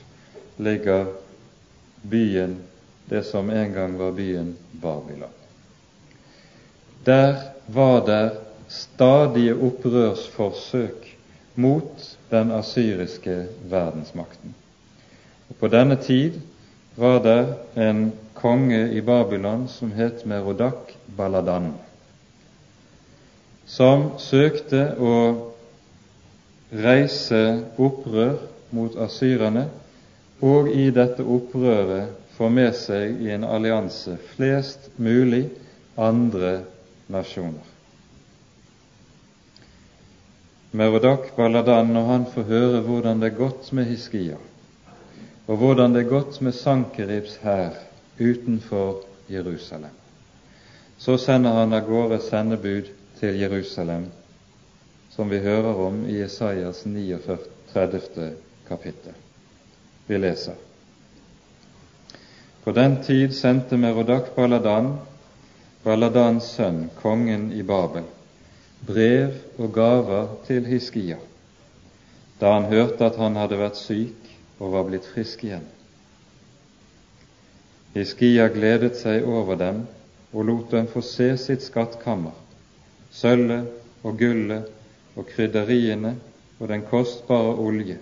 [0.57, 1.05] ligger
[2.09, 2.57] byen,
[3.09, 5.40] det som en gang var byen Babylon.
[7.05, 7.35] Der
[7.67, 8.31] var det
[8.67, 11.17] stadige opprørsforsøk
[11.55, 14.55] mot den asyriske verdensmakten.
[15.49, 16.39] Og På denne tid
[16.95, 21.73] var det en konge i Babylon som het Merodak Baladan
[23.71, 25.13] som søkte å
[26.71, 27.41] reise
[27.79, 28.39] opprør
[28.75, 29.67] mot asyrerne,
[30.41, 35.45] og i dette opprøret få med seg i en allianse flest mulig
[35.99, 36.61] andre
[37.11, 37.67] nasjoner.
[40.71, 44.37] Merodak Baladan, når han får høre hvordan det er gått med Hiskia,
[45.47, 47.75] og hvordan det er gått med Sankeribs hær
[48.19, 49.91] utenfor Jerusalem,
[50.97, 52.87] så sender han av gårde sendebud
[53.19, 54.07] til Jerusalem,
[55.11, 58.31] som vi hører om i Isaias 39.
[58.67, 59.13] kapittel.
[60.07, 60.55] Vi leser.
[62.63, 64.93] På den tid sendte Merodak Baladan,
[65.81, 68.03] Baladans sønn, kongen i Babel,
[68.85, 71.15] brev og gaver til Hiskia,
[72.37, 74.27] da han hørte at han hadde vært syk
[74.59, 75.65] og var blitt frisk igjen.
[77.95, 79.81] Hiskia gledet seg over dem
[80.29, 82.37] og lot dem få se sitt skattkammer,
[83.09, 84.69] sølvet og gullet
[85.17, 86.13] og krydderiene
[86.59, 87.97] og den kostbare olje,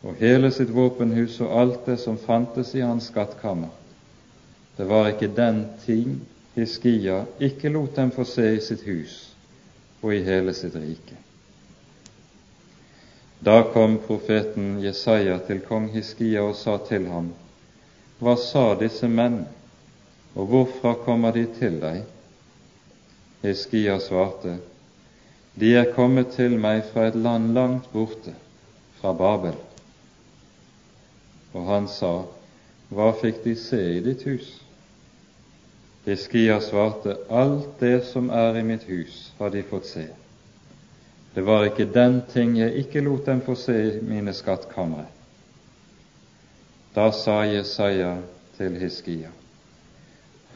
[0.00, 3.68] og hele sitt våpenhus og alt det som fantes i hans skattkammer.
[4.80, 6.22] Det var ikke den ting
[6.56, 9.18] Hiskia ikke lot dem få se i sitt hus
[10.02, 11.16] og i hele sitt rike.
[13.40, 17.30] Da kom profeten Jesaja til kong Hiskia og sa til ham,
[18.20, 19.46] Hva sa disse menn,
[20.36, 22.02] og hvorfra kommer de til deg?
[23.42, 24.58] Hiskia svarte,
[25.56, 28.34] De er kommet til meg fra et land langt borte,
[29.00, 29.56] fra Babel.
[31.54, 32.12] Og han sa,
[32.90, 34.52] Hva fikk de se i ditt hus?
[36.04, 40.06] Hiskia svarte, Alt det som er i mitt hus, har de fått se.
[41.34, 45.06] Det var ikke den ting jeg ikke lot dem få se i mine skattkamre.
[46.94, 48.16] Da sa Jesaja
[48.56, 49.30] til Hiskia,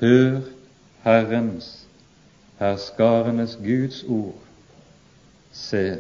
[0.01, 0.41] Hør
[1.05, 1.85] Herrens
[2.59, 4.41] herskarenes Guds ord.
[5.53, 5.99] Se,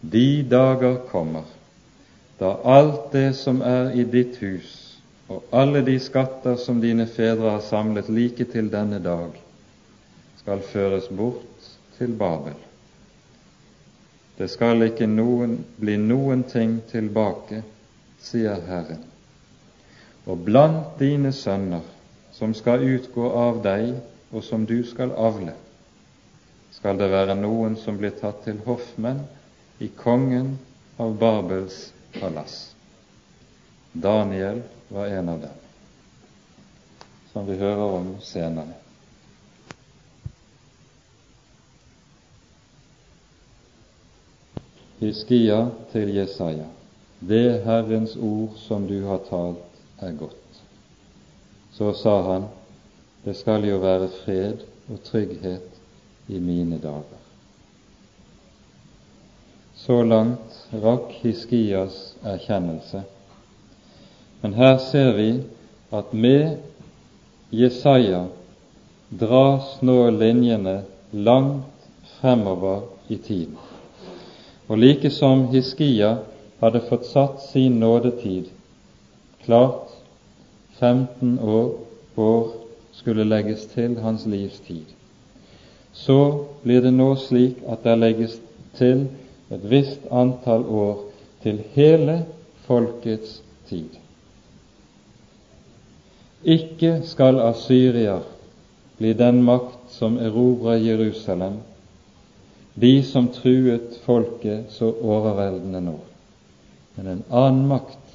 [0.00, 1.42] de dager kommer
[2.40, 4.85] da alt det som er i ditt hus,
[5.28, 9.34] og alle de skatter som dine fedre har samlet like til denne dag,
[10.38, 12.54] skal føres bort til Babel.
[14.38, 17.62] Det skal ikke noen, bli noen ting tilbake,
[18.22, 19.02] sier Herren.
[20.26, 21.82] Og blant dine sønner,
[22.36, 23.94] som skal utgå av deg
[24.30, 25.54] og som du skal avle,
[26.76, 29.22] skal det være noen som blir tatt til hoffmenn
[29.80, 30.58] i kongen
[31.00, 31.86] av Babels
[32.18, 32.74] palass.
[33.96, 35.48] Daniel var en av dem,
[37.32, 38.74] som vi hører om senere.
[44.98, 46.66] Hiskia til Jesaja.
[47.18, 50.62] Det Herrens ord som du har talt, er godt.
[51.72, 52.48] Så sa han,
[53.24, 55.80] det skal jo være fred og trygghet
[56.26, 57.20] i mine dager.
[59.76, 63.02] Så langt rakk Hiskias erkjennelse.
[64.46, 65.30] Men her ser vi
[65.90, 66.58] at med
[67.50, 68.20] Jesaja
[69.10, 70.74] dras nå linjene
[71.10, 71.88] langt
[72.20, 73.56] fremover i tiden.
[74.68, 76.12] Og like som Hiskia
[76.62, 78.52] hadde fått satt sin nådetid
[79.42, 79.90] klart
[80.78, 81.74] 15 år,
[82.14, 82.46] år
[82.94, 84.86] skulle legges til hans livstid,
[85.92, 86.20] så
[86.62, 88.38] blir det nå slik at det legges
[88.78, 89.08] til
[89.50, 91.06] et visst antall år
[91.42, 92.20] til hele
[92.70, 94.05] folkets tid.
[96.46, 98.20] Ikke skal Asyria
[98.98, 101.56] bli den makt som erobrer Jerusalem,
[102.74, 105.96] de som truet folket så overveldende nå,
[106.94, 108.14] men en annen makt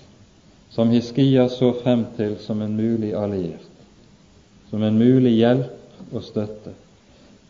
[0.72, 3.68] som Hiskia så frem til som en mulig alliert,
[4.70, 6.72] som en mulig hjelp og støtte.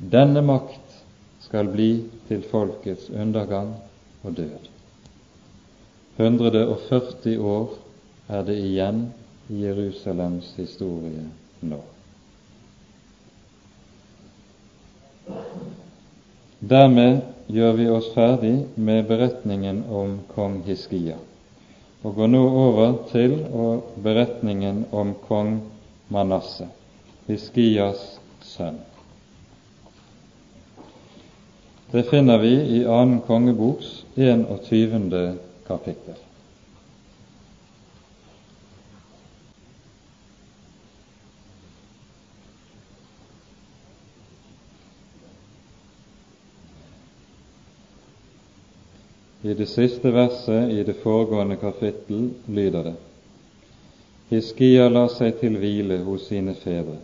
[0.01, 0.97] Denne makt
[1.45, 1.91] skal bli
[2.27, 3.75] til folkets undergang
[4.23, 4.69] og død.
[6.17, 7.75] 140 år
[8.33, 9.11] er det igjen
[9.51, 11.25] i Jerusalems historie
[11.59, 11.79] nå.
[16.59, 17.19] Dermed
[17.51, 21.17] gjør vi oss ferdig med beretningen om kong Hiskia,
[22.03, 23.35] og går nå over til
[24.03, 25.57] beretningen om kong
[26.13, 26.71] Manasseh,
[27.27, 28.05] Hiskias
[28.45, 28.79] sønn.
[31.91, 35.39] Det finner vi i annen kongeboks 21.
[35.67, 36.30] kapittel.
[49.43, 52.93] I det siste verset i det foregående kapittel lyder det:"
[54.29, 56.99] Hiskia la seg til hvile hos sine fedre,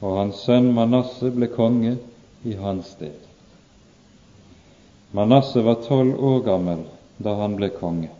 [0.00, 1.94] og hans sønn Manasseh ble konge
[2.44, 3.14] i hans sted.
[5.12, 6.82] Manasseh var tolv år gammel
[7.22, 8.10] da han ble konge,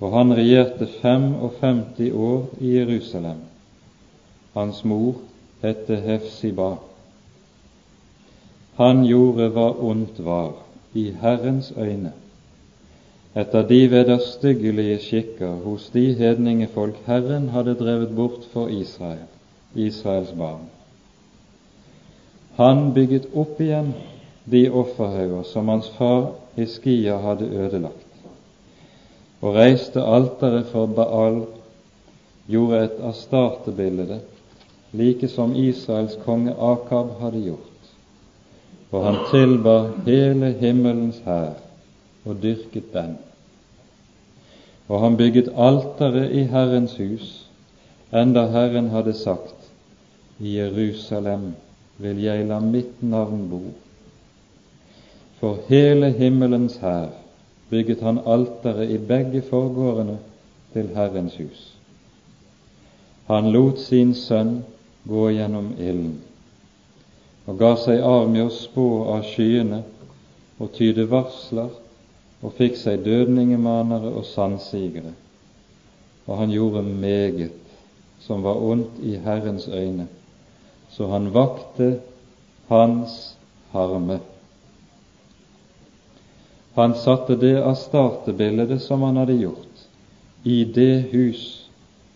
[0.00, 3.44] og han regjerte 55 år i Jerusalem.
[4.54, 5.20] Hans mor
[5.62, 6.74] het Hefsiba.
[8.80, 10.63] Han gjorde hva ondt var
[10.94, 12.12] i Herrens øyne,
[13.36, 19.26] etter de vederstyggelige skikker hos de hedningefolk Herren hadde drevet bort for Israel,
[19.74, 20.68] Israels barn.
[22.54, 23.94] Han bygget opp igjen
[24.50, 28.06] de offerhauger som hans far Hiskia hadde ødelagt,
[29.42, 31.42] og reiste alteret for Baal,
[32.46, 34.20] gjorde et astartebilde,
[34.92, 37.73] like som Israels konge Akab hadde gjort
[38.94, 39.72] for han tilba
[40.06, 41.56] hele himmelens hær
[42.24, 43.16] og dyrket den.
[44.86, 47.32] Og han bygget alteret i Herrens hus,
[48.14, 49.56] enda Herren hadde sagt,
[50.38, 51.48] i Jerusalem
[51.98, 53.58] vil jeg la mitt navn bo.
[55.40, 57.08] For hele himmelens hær
[57.70, 60.20] bygget han alteret i begge forgårdene
[60.76, 61.66] til Herrens hus.
[63.26, 64.60] Han lot sin sønn
[65.10, 66.14] gå gjennom ilden
[67.46, 69.82] og ga seg av med å spå av skyene
[70.58, 71.72] og tyde varsler
[72.44, 75.12] og fikk seg dødningemanere og sannsigere.
[76.24, 77.60] Og han gjorde meget
[78.24, 80.06] som var ondt i Herrens øyne,
[80.92, 81.98] så han vakte
[82.68, 83.34] hans
[83.72, 84.20] harme.
[86.74, 89.84] Han satte det astartebildet som han hadde gjort,
[90.44, 91.44] i det hus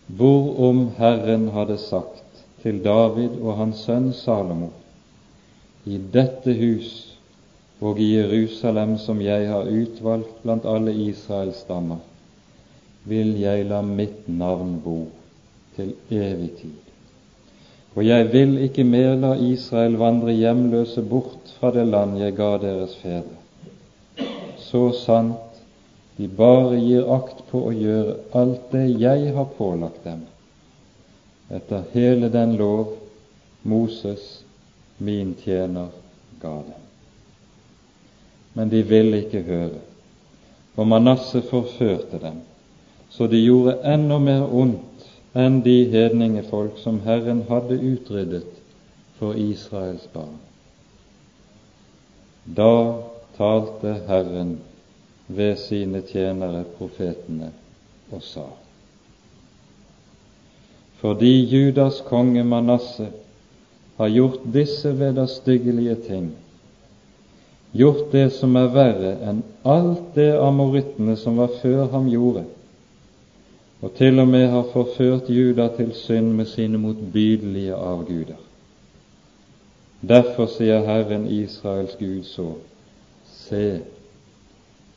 [0.08, 4.72] hvorom Herren hadde sagt til David og hans sønn Salomo
[5.88, 6.90] i dette hus
[7.80, 12.02] og i Jerusalem, som jeg har utvalgt blant alle Israels stammer,
[13.08, 14.98] vil jeg la mitt navn bo
[15.76, 16.76] til evig tid.
[17.96, 22.50] Og jeg vil ikke mer la Israel vandre hjemløse bort fra det land jeg ga
[22.62, 23.38] deres fedre.
[24.58, 25.62] Så sant
[26.18, 30.26] de bare gir akt på å gjøre alt det jeg har pålagt dem,
[31.54, 32.96] etter hele den lov
[33.62, 34.42] Moses
[34.98, 35.88] min tjener
[36.40, 36.84] ga dem.
[38.52, 39.80] Men de ville ikke høre,
[40.76, 42.40] og Manasseh forførte dem,
[43.10, 45.06] så de gjorde enda mer ondt
[45.38, 48.48] enn de hedningefolk som Herren hadde utryddet
[49.18, 50.38] for Israels barn.
[52.56, 52.72] Da
[53.36, 54.58] talte Herren
[55.28, 57.52] ved sine tjenere profetene
[58.10, 58.48] og sa:"
[60.98, 63.12] Fordi Judas konge Manasseh
[63.98, 66.30] har gjort disse vederstyggelige ting,
[67.72, 72.44] gjort det som er verre enn alt det amorittene som var før ham gjorde,
[73.82, 78.38] og til og med har forført Juda til synd med sine motbydelige avguder.
[80.08, 82.52] Derfor sier Herren Israels Gud så,
[83.34, 83.80] se,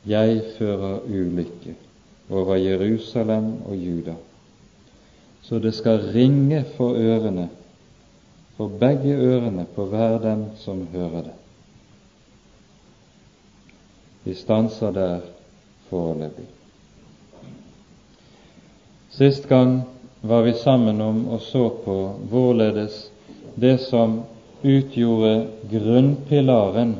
[0.06, 1.74] jeg fører ulykke
[2.30, 4.14] over Jerusalem og Juda,
[5.42, 7.48] så det skal ringe for ørene
[8.62, 11.38] for begge ørene på hver den som hører det.
[14.22, 15.24] Vi stanser der
[15.88, 16.46] foreløpig.
[19.10, 19.80] Sist gang
[20.22, 21.96] var vi sammen om og så på
[22.30, 23.10] hvorledes
[23.58, 24.20] det som
[24.62, 26.96] utgjorde grunnpilaren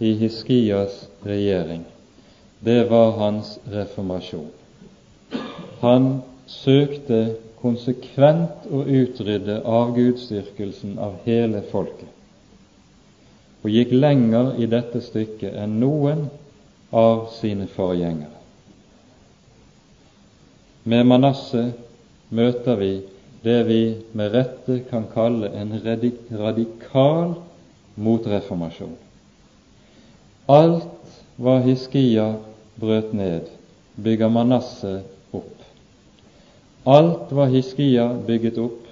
[0.00, 1.84] i Hiskias regjering,
[2.64, 4.48] det var hans reformasjon.
[5.80, 12.10] Han søkte konsekvent å utrydde avgudsdyrkelsen av hele folket,
[13.64, 16.26] og gikk lenger i dette stykket enn noen
[16.94, 18.34] av sine forgjengere.
[20.86, 21.72] Med Manasseh
[22.30, 22.92] møter vi
[23.42, 23.80] det vi
[24.14, 27.34] med rette kan kalle en radikal
[27.94, 28.94] motreformasjon.
[30.46, 32.36] Alt hva Hiskia
[32.78, 33.50] brøt ned,
[33.96, 35.02] bygger Manasseh.
[36.86, 38.84] Alt hva Hiskia bygget opp,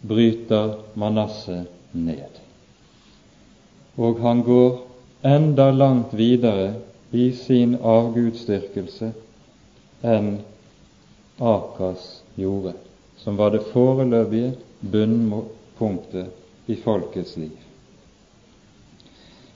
[0.00, 1.62] bryter Manasseh
[1.92, 2.40] ned.
[3.96, 4.78] Og han går
[5.24, 6.74] enda langt videre
[7.12, 9.10] i sin avgudsdyrkelse
[10.04, 10.30] enn
[11.40, 12.74] Akas gjorde,
[13.16, 17.56] som var det foreløpige bunnpunktet i folkets liv.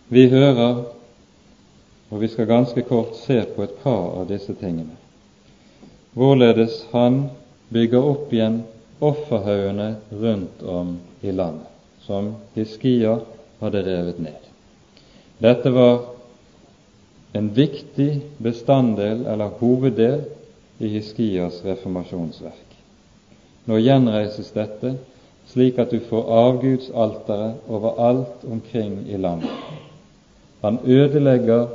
[0.08, 0.84] Vi hører
[2.10, 4.94] og vi skal ganske kort se på et par av disse tingene.
[6.14, 7.24] Hvorledes han
[7.68, 8.62] bygger opp igjen
[9.04, 11.70] offerhaugene rundt om i landet,
[12.06, 13.18] som Hiskia
[13.60, 14.50] hadde revet ned.
[15.38, 16.00] Dette var
[17.32, 20.22] en viktig bestanddel eller hoveddel
[20.78, 22.76] i Hiskias reformasjonsverk.
[23.64, 24.94] Nå gjenreises dette
[25.50, 29.50] slik at du får avgudsalteret overalt omkring i landet.
[30.62, 31.68] Han ødelegger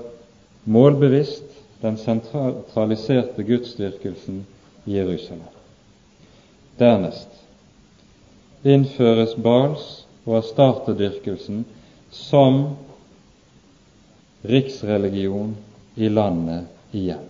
[0.66, 1.46] målbevisst
[1.82, 4.46] den sentraliserte gudsdyrkelsen
[4.86, 5.59] i Jerusalem.
[6.80, 7.28] Dernest
[8.64, 11.66] innføres Bals- og astartedyrkelsen
[12.12, 12.62] som
[14.48, 15.56] riksreligion
[15.96, 17.26] i landet igjen.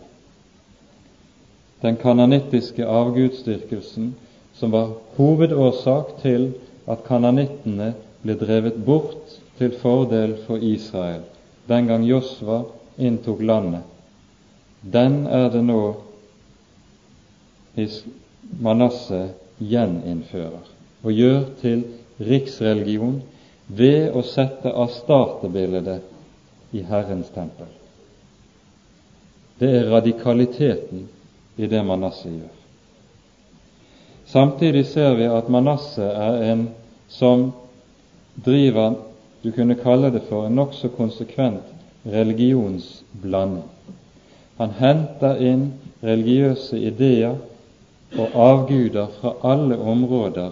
[1.81, 4.13] Den kananittiske avgudsdyrkelsen,
[4.53, 6.51] som var hovedårsak til
[6.89, 7.93] at kananittene
[8.23, 11.23] ble drevet bort til fordel for Israel
[11.69, 12.63] den gang Josva
[12.97, 13.83] inntok landet,
[14.81, 15.81] den er det nå
[18.57, 19.29] Manasseh
[19.59, 20.69] gjeninnfører
[21.03, 21.83] og gjør til
[22.19, 23.21] riksreligion
[23.67, 27.69] ved å sette astartebildet i Herrens tempel.
[29.59, 31.05] Det er radikaliteten
[31.59, 32.55] i det Manasseh gjør.
[34.29, 36.67] Samtidig ser vi at Manasseh er en
[37.09, 37.49] som
[38.45, 38.95] driver
[39.41, 41.65] du kunne kalle det for en nokså konsekvent
[42.05, 43.67] religionsblanding.
[44.59, 45.69] Han henter inn
[46.03, 47.37] religiøse ideer
[48.17, 50.51] og avguder fra alle områder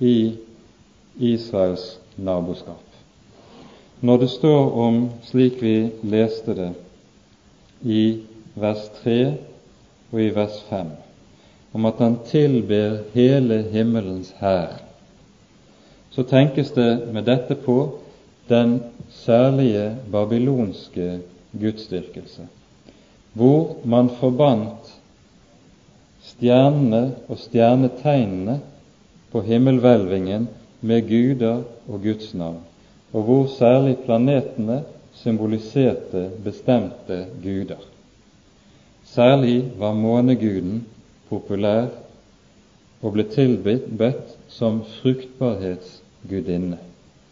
[0.00, 0.34] i
[1.18, 2.84] Israels naboskap.
[4.00, 6.72] Når det står om, slik vi leste det
[7.82, 8.02] i
[8.54, 9.34] vers 3
[10.12, 10.92] og i vers 5,
[11.74, 14.78] om at han tilber hele himmelens hær,
[16.10, 17.98] så tenkes det med dette på
[18.48, 18.78] den
[19.10, 21.20] særlige babylonske
[21.60, 22.46] gudsdyrkelse,
[23.32, 24.87] hvor man forbandt
[26.38, 28.60] stjernene og stjernetegnene
[29.32, 30.46] på himmelhvelvingen
[30.86, 32.60] med guder og Guds navn,
[33.12, 34.84] og hvor særlig planetene
[35.18, 37.82] symboliserte bestemte guder.
[39.04, 40.84] Særlig var måneguden
[41.28, 41.90] populær
[43.02, 46.78] og ble tilbedt som fruktbarhetsgudinne.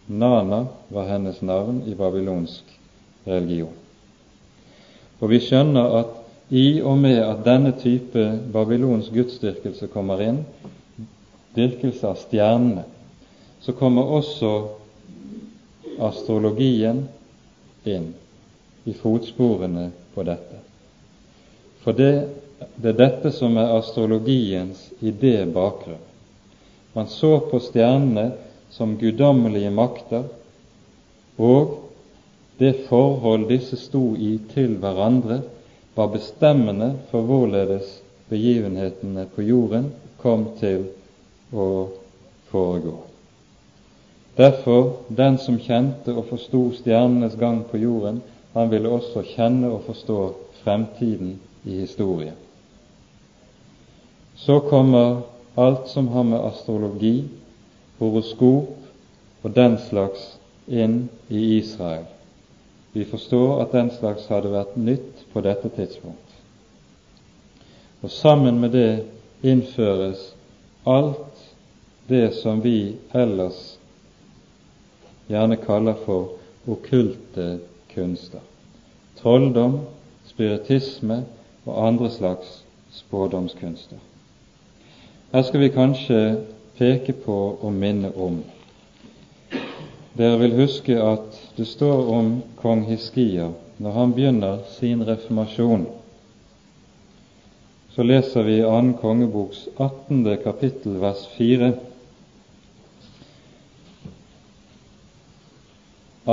[0.08, 2.74] Nana var hennes navn i babylonsk
[3.26, 3.74] religion.
[5.20, 8.22] Og vi skjønner at i og med at denne type
[8.52, 10.44] babylonsk gudsdyrkelse kommer inn,
[11.56, 12.84] dyrkelse av stjernene,
[13.60, 14.52] så kommer også
[16.06, 17.06] astrologien
[17.88, 18.12] inn
[18.86, 20.60] i fotsporene på dette.
[21.82, 22.12] For det,
[22.76, 26.02] det er dette som er astrologiens idébakgrunn.
[26.96, 28.30] Man så på stjernene
[28.72, 30.28] som guddommelige makter,
[31.36, 31.74] og
[32.56, 35.42] det forhold disse sto i til hverandre,
[35.96, 39.90] var bestemmende for hvorledes begivenhetene på jorden
[40.20, 40.88] kom til
[41.56, 41.68] å
[42.50, 42.96] foregå.
[44.36, 48.20] Derfor, den som kjente og forsto stjernenes gang på jorden,
[48.52, 50.18] han ville også kjenne og forstå
[50.62, 52.36] fremtiden i historien.
[54.36, 55.22] Så kommer
[55.56, 57.14] alt som har med astrologi
[57.98, 58.76] horoskop
[59.42, 60.34] og den slags
[60.68, 62.04] inn i Israel.
[62.96, 66.30] Vi forstår at den slags hadde vært nytt på dette tidspunkt.
[68.00, 69.04] Og sammen med det
[69.44, 70.30] innføres
[70.88, 71.42] alt
[72.08, 73.76] det som vi ellers
[75.28, 77.58] gjerne kaller for okkulte
[77.92, 78.40] kunster.
[79.20, 79.82] Trolldom,
[80.32, 81.20] spiritisme
[81.66, 82.62] og andre slags
[82.96, 84.00] spådomskunster.
[85.36, 86.20] Her skal vi kanskje
[86.80, 88.40] peke på og minne om.
[90.16, 92.28] Dere vil huske at det står om
[92.62, 95.82] kong Hiskia når han begynner sin reformasjon.
[97.92, 98.94] Så leser vi i 2.
[99.00, 100.22] kongeboks 18.
[100.44, 101.68] kapittel vers 4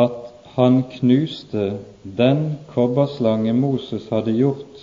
[0.03, 0.21] at
[0.55, 1.65] han knuste
[2.03, 4.79] den kobberslange Moses hadde gjort,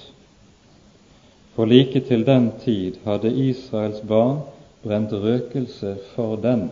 [1.57, 4.43] for like til den tid hadde Israels barn
[4.85, 6.69] brent røkelse for den.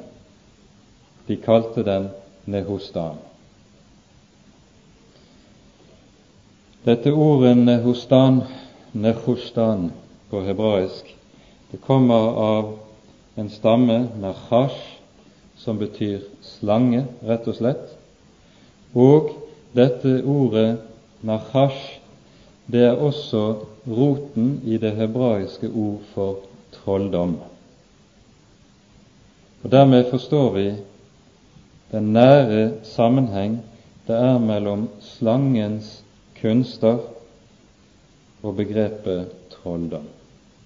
[1.28, 2.08] De kalte den
[2.44, 3.18] Nehostan.
[6.84, 8.42] Dette ordet Nehostan,
[8.92, 9.90] Nehostan
[10.30, 11.16] på hebraisk,
[11.70, 12.78] det kommer av
[13.36, 14.80] en stamme, nachash,
[15.56, 17.92] som betyr slange, rett og slett.
[18.96, 19.34] Og
[19.76, 20.78] dette ordet
[21.20, 21.98] nachash,
[22.72, 23.42] det er også
[23.84, 26.40] roten i det hebraiske ord for
[26.72, 27.36] trolldom.
[29.62, 30.70] Og Dermed forstår vi
[31.93, 33.61] den nære sammenheng
[34.09, 35.99] det er mellom slangens
[36.41, 36.99] kunster
[38.43, 40.07] og begrepet trolldom.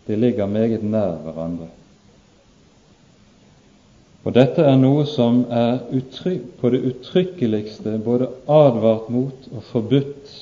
[0.07, 1.67] De ligger meget nær hverandre.
[4.23, 5.81] Og dette er noe som er
[6.61, 10.37] på det uttrykkeligste både advart mot og forbudt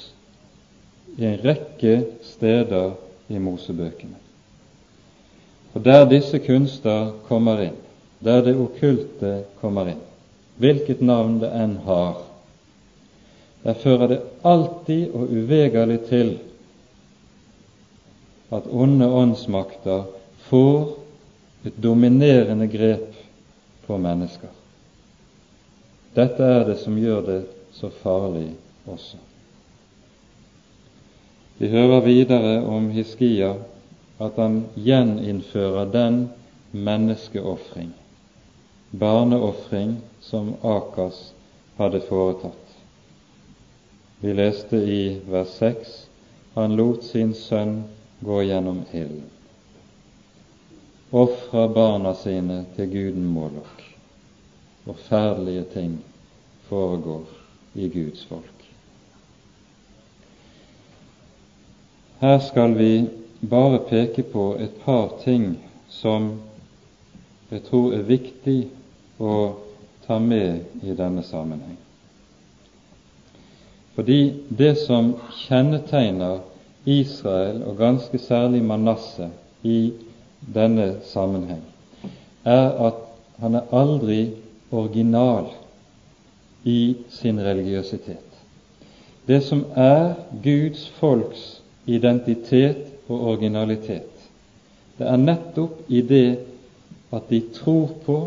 [1.17, 2.93] i en rekke steder
[3.29, 4.19] i Mosebøkene.
[5.75, 7.81] Og der disse kunster kommer inn,
[8.21, 10.03] der det okkulte kommer inn,
[10.61, 12.21] hvilket navn det enn har,
[13.63, 16.31] der fører det alltid og uvegerlig til
[18.51, 20.07] at onde åndsmakter
[20.49, 20.97] får
[21.69, 23.13] et dominerende grep
[23.87, 24.51] på mennesker.
[26.17, 27.41] Dette er det som gjør det
[27.77, 28.49] så farlig
[28.91, 29.21] også.
[31.61, 33.53] Vi hører videre om Hiskia
[34.21, 36.23] at han gjeninnfører den
[36.73, 37.93] menneskeofring,
[38.91, 41.33] barneofring, som Akas
[41.77, 42.77] hadde foretatt.
[44.21, 46.07] Vi leste i vers 6
[46.55, 47.83] han lot sin sønn
[48.21, 49.29] gå gjennom ilden.
[51.11, 53.83] Ofra barna sine til guden Målok.
[54.85, 55.99] Forferdelige ting
[56.69, 57.25] foregår
[57.75, 58.67] i Guds folk.
[62.21, 63.09] Her skal vi
[63.41, 65.55] bare peke på et par ting
[65.89, 66.35] som
[67.51, 68.59] jeg tror er viktig
[69.21, 69.35] å
[70.07, 71.77] ta med i denne sammenheng.
[73.95, 75.13] Fordi det som
[75.45, 76.41] kjennetegner
[76.89, 79.29] Israel, og ganske særlig Manasseh,
[79.63, 79.93] i
[80.55, 81.61] denne sammenheng,
[82.45, 83.03] er at
[83.41, 84.21] han er aldri
[84.73, 85.51] original
[86.65, 88.25] i sin religiøsitet.
[89.29, 94.09] Det som er Guds folks identitet og originalitet,
[94.99, 96.39] det er nettopp i det
[97.13, 98.19] at de tror på,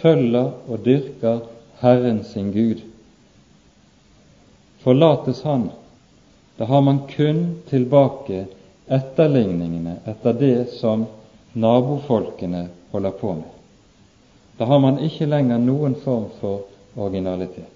[0.00, 1.44] følger og dyrker
[1.80, 2.82] Herren sin Gud
[4.84, 5.70] Forlates Han,
[6.58, 7.38] da har man kun
[7.70, 8.44] tilbake
[8.92, 11.06] etterligningene etter det som
[11.52, 13.48] nabofolkene holder på med.
[14.58, 16.66] Da har man ikke lenger noen form for
[17.00, 17.72] originalitet.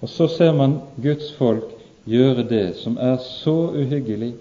[0.00, 1.72] Og så ser man Guds folk
[2.04, 4.34] gjøre det som er så uhyggelig,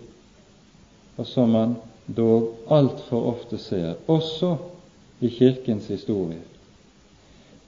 [1.16, 4.57] og som man dog altfor ofte ser, også
[5.24, 6.41] i Kirkens historie,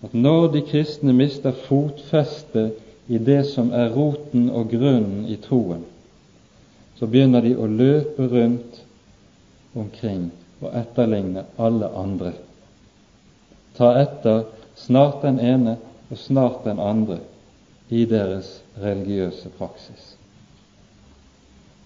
[0.06, 2.72] at når de kristne mister fotfeste
[3.08, 5.86] i det som er roten og grunnen i troen,
[6.98, 8.82] så begynner de å løpe rundt
[9.78, 10.30] omkring
[10.62, 12.34] og etterligne alle andre.
[13.78, 14.46] Ta etter
[14.78, 15.78] snart den ene
[16.10, 17.20] og snart den andre
[17.90, 20.16] i deres religiøse praksis.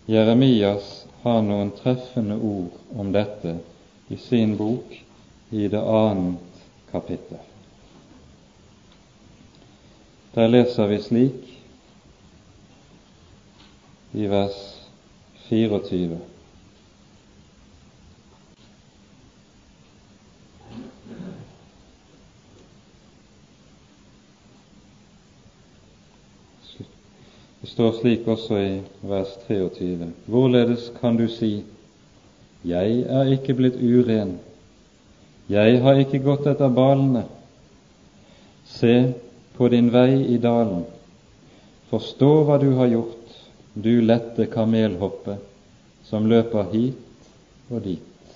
[0.09, 3.57] Jeremias har noen treffende ord om dette
[4.09, 4.95] i sin bok
[5.51, 7.51] i det annet kapittel.
[10.36, 11.48] Der leser vi slik
[14.14, 14.60] i vers
[15.50, 16.20] 24.
[27.62, 28.70] Det står slik også i
[29.02, 30.14] vers 23.
[30.26, 31.64] Hvorledes kan du si:"
[32.66, 34.40] Jeg er ikke blitt uren,
[35.50, 37.26] jeg har ikke gått etter balene.
[38.66, 39.14] Se,
[39.62, 40.88] på din vei i dalen.
[41.89, 43.34] Forstå hva du har gjort,
[43.74, 45.43] du lette kamelhoppet
[46.07, 48.34] som løper hit og dit.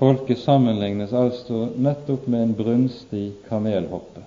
[0.00, 4.24] Folket sammenlignes altså nettopp med en brunstig kamelhoppe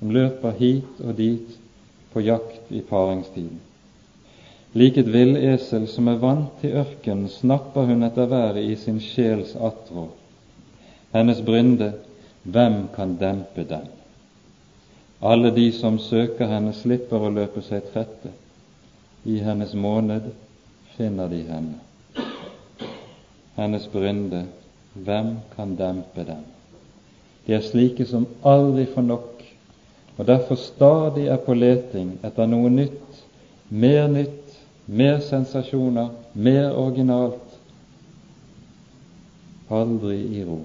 [0.00, 1.54] som løper hit og dit
[2.10, 3.62] på jakt i paringstiden.
[4.74, 9.54] Lik et villesel som er vant til ørkenen, snapper hun etter været i sin sjels
[9.54, 10.08] attrå.
[11.14, 11.94] Hennes brynde,
[12.42, 13.94] hvem kan dempe den?
[15.24, 18.32] Alle de som søker henne, slipper å løpe seg trette.
[19.24, 20.26] I hennes måned
[20.98, 21.78] finner de henne.
[23.56, 24.42] Hennes brynde,
[24.92, 26.42] hvem kan dempe den?
[27.46, 29.30] De er slike som aldri får nok,
[30.18, 33.24] og derfor stadig er på leting etter noe nytt,
[33.68, 34.52] mer nytt,
[34.86, 37.58] mer sensasjoner, mer originalt.
[39.72, 40.60] Aldri i ro.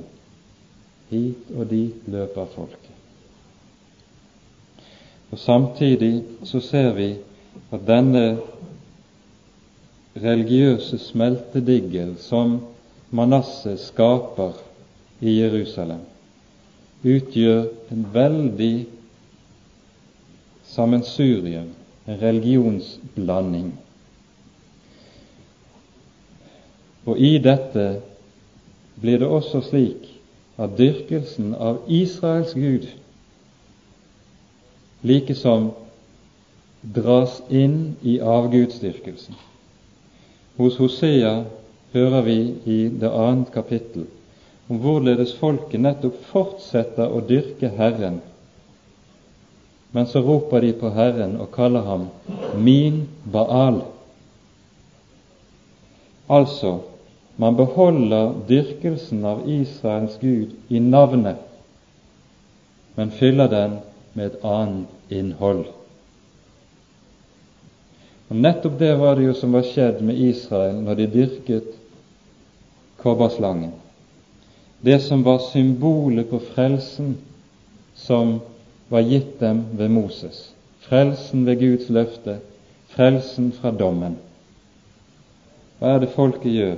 [1.10, 2.79] Hit og dit løper folket.
[5.32, 7.16] Og Samtidig så ser vi
[7.72, 8.40] at denne
[10.18, 12.60] religiøse smeltedigel som
[13.12, 14.58] Manasseh skaper
[15.22, 16.02] i Jerusalem,
[17.04, 18.86] utgjør en veldig
[20.70, 21.70] sammensurium,
[22.08, 23.72] en religionsblanding.
[27.06, 27.88] Og i dette
[29.02, 30.10] blir det også slik
[30.60, 32.90] at dyrkelsen av Israels Gud
[35.02, 35.72] likesom
[36.82, 39.36] dras inn i avgudsdyrkelsen.
[40.58, 41.44] Hos Hosea
[41.92, 44.08] hører vi i det annet kapittel
[44.70, 48.20] om hvorledes folket nettopp fortsetter å dyrke Herren,
[49.92, 52.06] men så roper de på Herren og kaller ham
[52.62, 53.82] min Baal.
[56.30, 56.76] Altså,
[57.42, 61.40] man beholder dyrkelsen av Israels Gud i navnet,
[62.96, 63.80] men fyller den
[64.14, 65.66] med et annet innhold.
[68.30, 71.72] Og Nettopp det var det jo som var skjedd med Israel når de dyrket
[73.02, 73.72] kobberslangen.
[74.82, 77.18] Det som var symbolet på frelsen
[77.96, 78.40] som
[78.90, 80.52] var gitt dem ved Moses.
[80.80, 82.40] Frelsen ved Guds løfte,
[82.94, 84.16] frelsen fra dommen.
[85.80, 86.78] Hva er det folket gjør?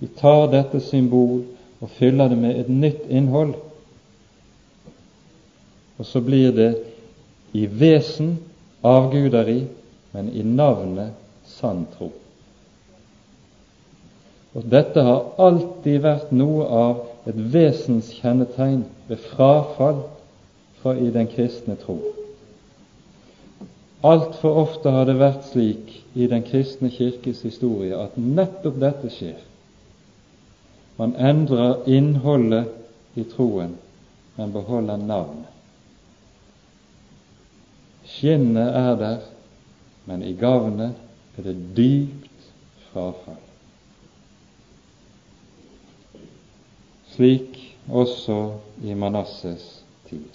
[0.00, 1.42] De tar dette symbol
[1.80, 3.54] og fyller det med et nytt innhold.
[5.98, 6.70] Og så blir det
[7.52, 8.36] i vesen
[8.86, 9.64] avguderi,
[10.12, 12.12] men i navnet sann tro.
[14.56, 20.00] Og Dette har alltid vært noe av et vesenskjennetegn ved frafall
[20.80, 21.98] fra i den kristne tro.
[24.06, 29.38] Altfor ofte har det vært slik i Den kristne kirkes historie at nettopp dette skjer.
[30.98, 33.74] Man endrer innholdet i troen,
[34.38, 35.57] men beholder navnet.
[38.08, 39.18] Skinnet er der,
[40.08, 40.94] men i gavnet
[41.36, 42.48] er det dypt
[42.88, 43.42] frafall.
[47.12, 47.58] Slik
[47.90, 48.38] også
[48.84, 50.26] i Manasses tid.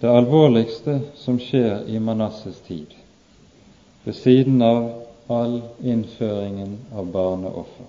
[0.00, 2.94] Det alvorligste som skjer i Manasses tid,
[4.04, 4.84] ved siden av
[5.28, 7.88] all innføringen av barneoffer,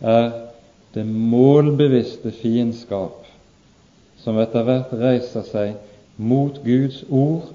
[0.00, 0.28] er
[0.94, 3.26] det målbevisste fiendskap
[4.22, 5.74] som etter hvert reiser seg
[6.16, 7.50] mot Guds ord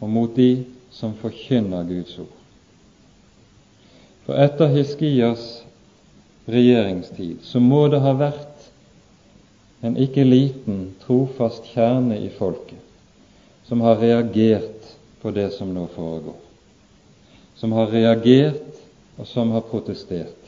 [0.00, 2.36] og mot de som forkynner Guds ord.
[4.26, 5.62] For etter Hiskias
[6.50, 8.70] regjeringstid så må det ha vært
[9.86, 12.78] en ikke liten trofast kjerne i folket
[13.68, 14.88] som har reagert
[15.22, 16.36] på det som nå foregår,
[17.56, 18.80] som har reagert
[19.20, 20.38] og som har protestert,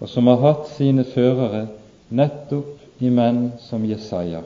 [0.00, 1.66] og som har hatt sine førere
[2.08, 4.42] nettopp i menn som Jesaja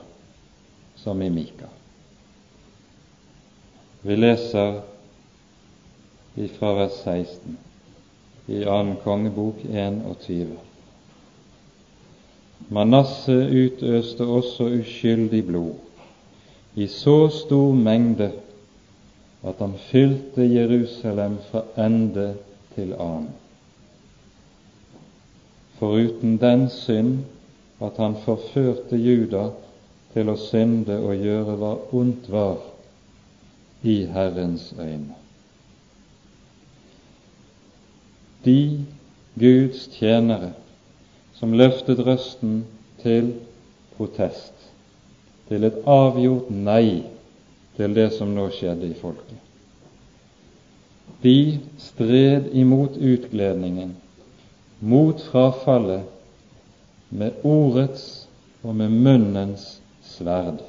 [1.05, 1.69] som i Mika.
[4.03, 4.81] Vi leser
[6.59, 7.57] fra vers 16
[8.47, 8.95] i 2.
[9.05, 10.47] kongebok 21.
[12.73, 15.75] Manasse utøste også uskyldig blod
[16.81, 18.31] i så stor mengde
[19.45, 22.31] at han fylte Jerusalem fra ende
[22.75, 23.29] til annen.
[25.77, 27.19] Foruten den synd
[27.85, 29.51] at han forførte Juda
[30.15, 32.63] til å synde og gjøre hva ondt var
[33.83, 35.17] i Herrens øyne.
[38.45, 38.85] De
[39.41, 40.53] Guds tjenere
[41.35, 42.63] som løftet røsten
[43.03, 43.33] til
[43.97, 44.55] protest,
[45.49, 47.03] til et avgjort nei
[47.77, 49.41] til det som nå skjedde i folket.
[51.25, 53.97] De stred imot utgledningen,
[54.81, 56.05] mot frafallet,
[57.15, 58.27] med ordets
[58.63, 60.63] og med munnens sverd.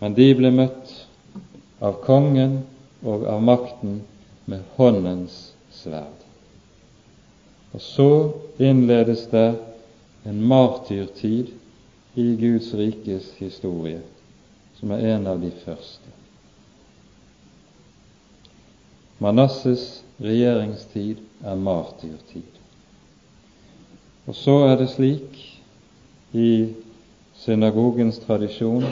[0.00, 0.92] Men de ble møtt
[1.80, 2.60] av kongen
[3.04, 4.00] og av makten
[4.50, 6.16] med håndens sverd.
[7.72, 8.10] Og så
[8.58, 9.48] innledes det
[10.28, 11.52] en martyrtid
[12.14, 14.00] i Guds rikes historie,
[14.80, 16.16] som er en av de første.
[19.20, 22.56] Manasses regjeringstid er martyrtid.
[24.26, 25.38] Og så er det slik
[26.32, 26.74] i
[27.34, 28.84] synagogens tradisjon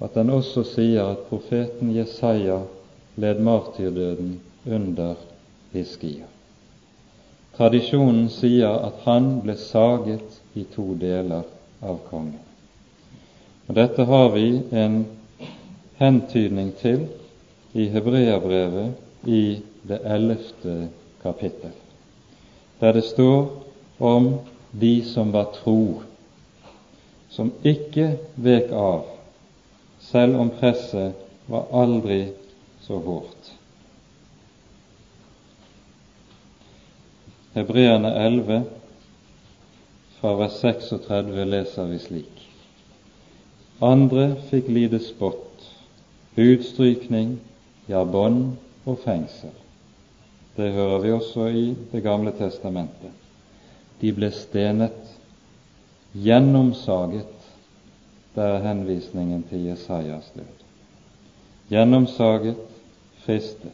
[0.00, 2.60] at den også sier at profeten Jesaja
[3.20, 5.14] led martyrdøden under
[5.72, 6.26] Hiskia.
[7.56, 11.44] Tradisjonen sier at han ble saget i to deler
[11.82, 12.38] av kongen.
[13.68, 15.02] Og Dette har vi en
[16.00, 17.04] hentydning til
[17.76, 20.88] i Hebreabrevet i det ellevte
[21.22, 21.74] kapittel,
[22.80, 23.50] der det står
[24.00, 24.32] om
[24.72, 26.02] de som var tro,
[27.30, 29.06] som ikke vek av,
[30.02, 31.16] selv om presset
[31.50, 32.24] var aldri
[32.82, 33.52] så hårdt.
[37.54, 38.62] Hebreerne 11,
[40.20, 42.42] fra vers 36 leser vi slik.
[43.82, 45.64] Andre fikk lide spott,
[46.38, 47.38] utstrykning,
[47.90, 48.52] ja, bånd
[48.84, 49.54] og fengsel.
[50.56, 53.10] Det hører vi også i Det gamle testamentet.
[54.00, 55.09] De ble stenet,
[56.12, 57.26] gjennomsaget.
[58.34, 60.60] det er henvisningen til Jesajas død.
[61.68, 62.56] Gjennomsaget,
[63.24, 63.72] fristet.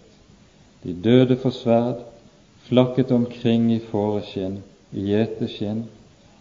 [0.83, 2.01] De døde for sverd,
[2.59, 4.63] flakket omkring i fåreskinn,
[4.93, 5.85] i gjeteskinn,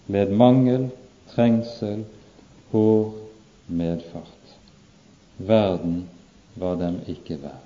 [0.08, 0.89] led mangel,
[1.36, 2.06] trengsel,
[2.72, 3.14] hår
[3.68, 4.58] medfart.
[5.38, 6.10] Verden
[6.56, 7.66] var dem ikke verd.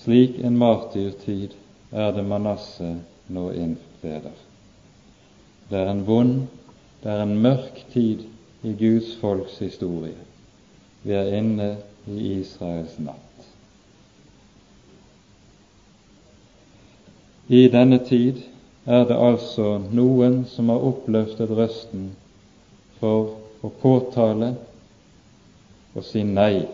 [0.00, 1.52] Slik en martyrtid
[1.92, 2.96] er det Manasseh
[3.28, 4.49] nå innleder.
[5.70, 6.48] Det er en vond,
[7.02, 8.24] det er en mørk tid
[8.62, 10.16] i Guds folks historie.
[11.02, 11.76] Vi er inne
[12.10, 13.46] i Israels natt.
[17.48, 18.42] I denne tid
[18.86, 22.10] er det altså noen som har oppløftet røsten
[22.98, 24.52] for å påtale
[25.94, 26.66] og si nei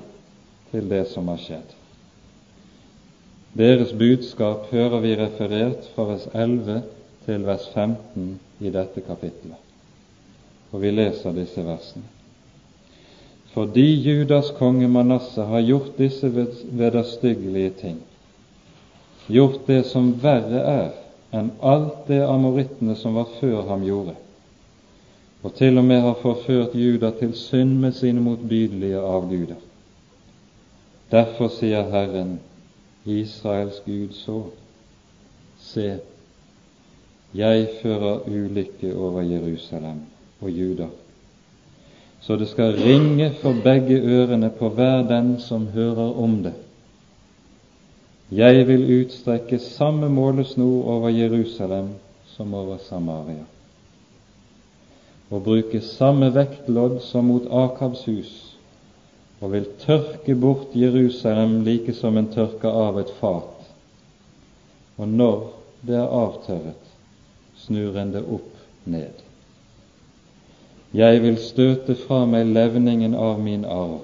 [0.72, 1.68] til det som har skjedd.
[3.56, 6.82] Deres budskap hører vi referert fra vers 11
[7.24, 9.58] til vers 15 i dette kapittelet.
[10.72, 12.04] Og vi leser disse versene.
[13.56, 18.00] Fordi Judas konge Manasseh har gjort disse vederstyggelige ting,
[19.26, 20.90] gjort det som verre er
[21.32, 24.12] enn alt det amorittene som var før ham gjorde,
[25.42, 29.56] og til og med har forført Juda til synd med sine motbydelige avguder.
[31.10, 32.38] Derfor sier Herren,
[33.04, 34.42] Israels Gud, så:"
[35.58, 35.98] Se,
[37.34, 40.04] jeg fører ulykke over Jerusalem
[40.40, 40.86] og Juda,
[42.20, 46.54] så det skal ringe for begge ørene på hver den som hører om det.
[48.32, 51.88] Jeg vil utstrekke samme målesnor over Jerusalem
[52.36, 53.44] som over Samaria
[55.30, 58.32] og bruke samme vektlodd som mot Akabs hus,
[59.40, 63.66] og vil tørke bort Jerusalem like som en tørker av et fat.
[64.96, 65.42] Og når
[65.86, 66.85] det er avtørret,
[67.66, 68.52] snur en det opp
[68.86, 69.22] ned.
[70.96, 74.02] Jeg vil støte fra meg levningen av min arv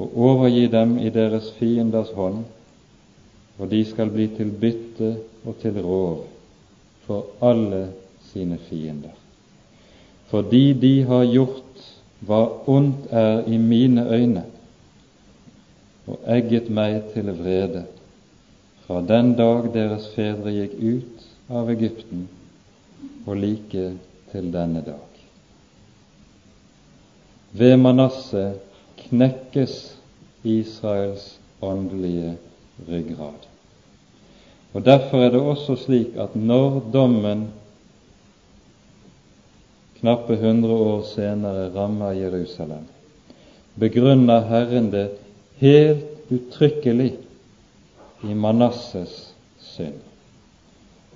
[0.00, 2.44] og overgi dem i deres fienders hånd,
[3.60, 5.14] og de skal bli til bytte
[5.44, 6.24] og til rov
[7.06, 7.88] for alle
[8.32, 9.20] sine fiender
[10.30, 11.86] fordi de har gjort
[12.26, 14.44] hva ondt er i mine øyne,
[16.06, 17.84] og egget meg til vrede
[18.84, 22.26] fra den dag deres fedre gikk ut av Egypten
[23.26, 23.86] og like
[24.30, 25.06] til denne dag.
[27.52, 28.54] Ved Manasseh
[29.08, 29.76] knekkes
[30.46, 32.36] Israels åndelige
[32.88, 33.48] ryggrad.
[34.72, 37.48] Og Derfor er det også slik at når dommen
[40.00, 42.86] knappe hundre år senere rammer Jerusalem,
[43.80, 45.08] begrunner Herren det
[45.60, 47.10] helt uttrykkelig
[48.24, 50.09] i Manasses synd.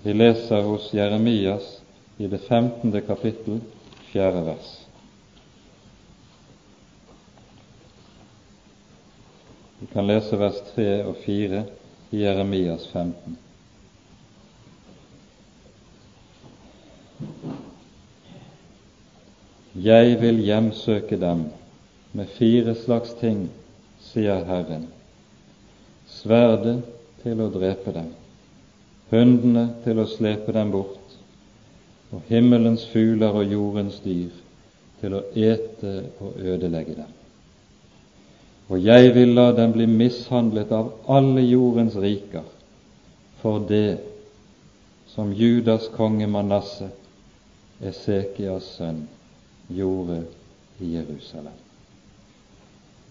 [0.05, 1.81] Vi leser hos Jeremias
[2.17, 3.61] i det femtende kapittel,
[4.13, 4.73] fjerde vers.
[9.79, 11.63] Vi kan lese vers tre og fire
[12.13, 13.39] i Jeremias 15.
[19.75, 21.47] Jeg vil hjemsøke dem
[22.13, 23.49] med fire slags ting,
[24.05, 24.85] sier Herren.
[26.07, 26.83] Sverdet
[27.25, 28.13] til å drepe dem,
[29.11, 31.19] hundene til å slepe dem bort,
[32.15, 34.33] og himmelens fugler og jordens dyr
[35.01, 37.13] til å ete og ødelegge dem.
[38.73, 42.47] Og jeg vil la dem bli mishandlet av alle jordens riker
[43.43, 43.99] for det
[45.13, 46.89] som Judas konge Manasseh,
[47.85, 49.05] Esekias sønn,
[49.69, 50.23] gjorde
[50.81, 51.53] i Jerusalem.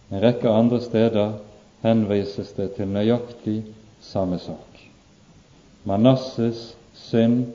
[0.10, 1.38] En rekke andre steder
[1.84, 3.62] henvises det til nøyaktig
[4.02, 4.73] samme sak.
[5.86, 7.46] Manasses synd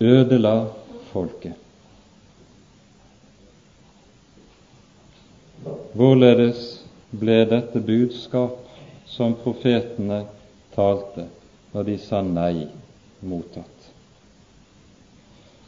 [0.00, 0.54] ødela
[1.12, 1.58] folket.
[5.92, 6.62] Hvorledes
[7.12, 8.56] ble dette budskap
[9.06, 10.22] som profetene
[10.72, 11.26] talte,
[11.74, 12.64] når de sa nei,
[13.20, 13.90] mottatt?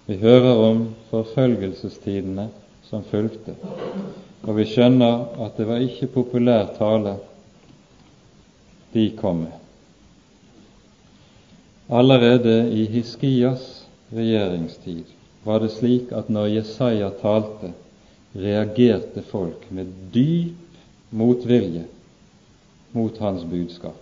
[0.08, 0.80] Vi hører om
[1.10, 2.48] forfølgelsestidene
[2.88, 3.54] som fulgte,
[4.44, 7.18] og vi skjønner at det var ikke populær tale
[8.96, 9.63] de kom med.
[11.94, 15.04] Allerede i Hiskias regjeringstid
[15.44, 17.68] var det slik at når Jesaja talte,
[18.34, 21.84] reagerte folk med dyp motvilje
[22.98, 24.00] mot hans budskap.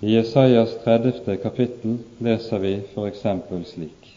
[0.00, 1.36] I Jesajas 30.
[1.42, 3.26] kapittel leser vi f.eks.
[3.74, 4.08] slik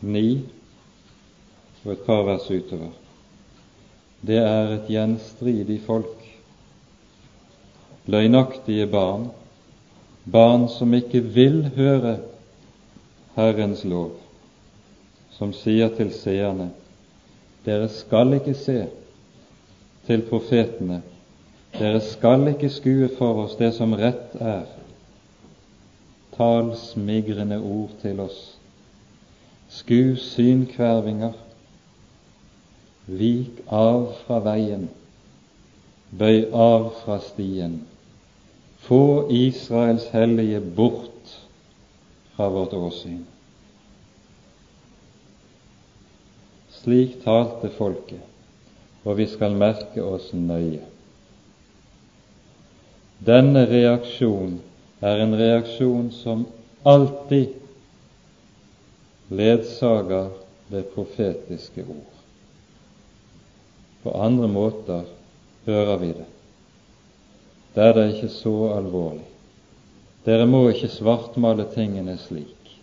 [0.00, 0.28] ni
[1.84, 2.92] og et par vers utover.
[4.20, 6.23] Det er et gjenstridig folk,
[8.06, 9.28] løgnaktige barn,
[10.32, 12.18] barn som ikke vil høre
[13.34, 14.12] Herrens lov,
[15.34, 16.70] som sier til seerne
[17.64, 18.84] dere skal ikke se
[20.06, 21.00] til profetene,
[21.78, 24.66] dere skal ikke skue for oss det som rett er.
[26.36, 28.38] Tal smigrende ord til oss.
[29.70, 31.32] Sku synkvervinger.
[33.06, 34.88] Vik av fra veien.
[36.14, 37.80] Bøy av fra stien.
[38.84, 41.36] Få Israels hellige bort
[42.36, 43.22] fra vårt åsyn.
[46.68, 48.20] Slik talte folket,
[49.04, 50.82] og vi skal merke oss nøye.
[53.24, 54.58] Denne reaksjon
[55.00, 56.44] er en reaksjon som
[56.84, 57.54] alltid
[59.32, 60.28] ledsager
[60.68, 62.12] det profetiske ord.
[64.04, 65.08] På andre måter
[65.64, 66.28] hører vi det.
[67.74, 69.26] Det er det ikke så alvorlig.
[70.24, 72.78] Dere må ikke svartmale tingene slik.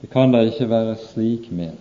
[0.00, 1.80] Det kan da ikke være slik ment.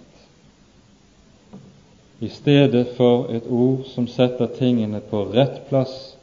[2.24, 6.14] I stedet for et ord som setter tingene på rett plass,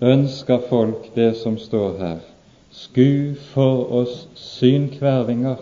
[0.00, 2.18] ønsker folk det som står her.
[2.72, 5.60] Sku for oss synkvervinger.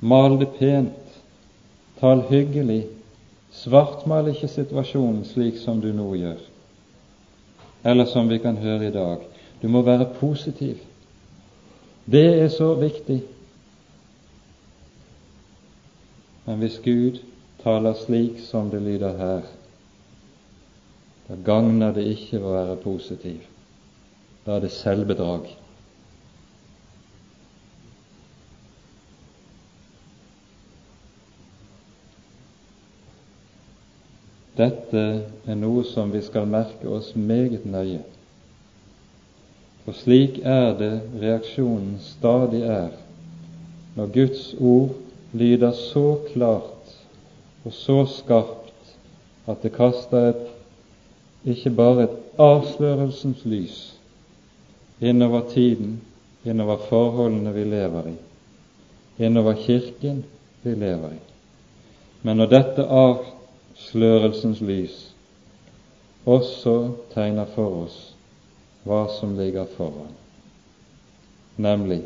[0.00, 1.20] Mal det pent.
[2.00, 2.84] Tal hyggelig.
[3.56, 6.44] Svartmal ikke situasjonen slik som du nå gjør
[7.86, 9.18] eller som vi kan høre i dag.
[9.62, 10.78] Du må være positiv.
[12.06, 13.22] Det er så viktig.
[16.46, 17.20] Men hvis Gud
[17.62, 19.46] taler slik som det lyder her,
[21.28, 23.46] da gagner det ikke å være positiv.
[24.46, 25.46] Da er det selvbedrag.
[34.56, 35.02] Dette
[35.46, 38.02] er noe som vi skal merke oss meget nøye.
[39.84, 42.94] For slik er det reaksjonen stadig er
[43.96, 44.96] når Guds ord
[45.32, 46.96] lyder så klart
[47.64, 48.96] og så skarpt
[49.46, 50.42] at det kaster et,
[51.44, 53.78] ikke bare et avslørelsens lys
[55.00, 56.00] innover tiden,
[56.44, 58.16] innover forholdene vi lever i,
[59.24, 60.24] innover Kirken
[60.62, 61.22] vi lever i.
[62.22, 63.24] Men når dette av,
[63.76, 64.98] slørelsens lys
[66.26, 66.76] også
[67.14, 67.98] tegner for oss
[68.86, 70.12] hva som ligger foran,
[71.56, 72.02] nemlig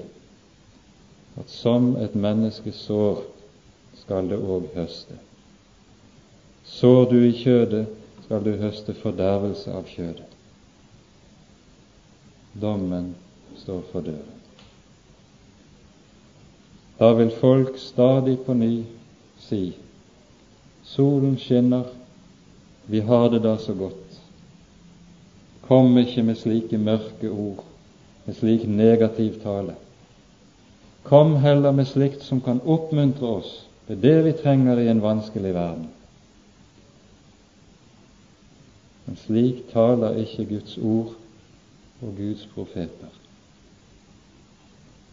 [1.40, 3.22] at som et menneske sår,
[4.00, 5.16] skal det òg høste.
[6.64, 7.86] Sår du i kjødet,
[8.24, 10.26] skal du høste fordervelse av kjødet.
[12.60, 13.14] Dommen
[13.60, 14.38] står for døren.
[17.00, 18.82] Da vil folk stadig på ny
[19.40, 19.62] si
[20.90, 21.84] Solen skinner,
[22.86, 24.16] vi har det da så godt.
[25.62, 27.62] Kom ikke med slike mørke ord,
[28.26, 29.76] med slik negativ tale.
[31.06, 33.52] Kom heller med slikt som kan oppmuntre oss.
[33.86, 35.86] Er det vi trenger i en vanskelig verden.
[39.06, 41.14] Men slik taler ikke Guds ord
[42.02, 43.14] og Guds profeter.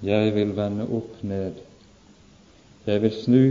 [0.01, 1.57] Jeg vil vende opp ned.
[2.85, 3.43] Jeg vil snu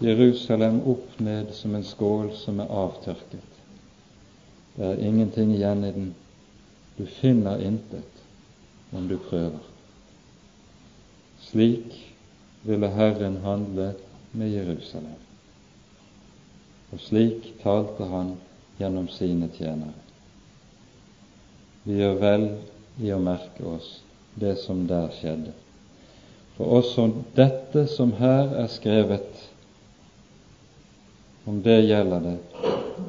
[0.00, 3.58] Jerusalem opp ned som en skål som er avtørket.
[4.76, 6.14] Det er ingenting igjen i den.
[6.96, 8.22] Du finner intet
[8.96, 9.60] om du prøver.
[11.40, 11.96] Slik
[12.62, 13.92] ville Herren handle
[14.32, 15.20] med Jerusalem.
[16.92, 18.34] Og slik talte han
[18.80, 19.96] gjennom sine tjenere.
[21.84, 22.46] Vi gjør vel
[23.00, 23.98] i å merke oss
[24.40, 25.52] det som der skjedde.
[26.56, 27.06] For også
[27.36, 29.49] dette som her er skrevet,
[31.44, 32.38] om det gjelder det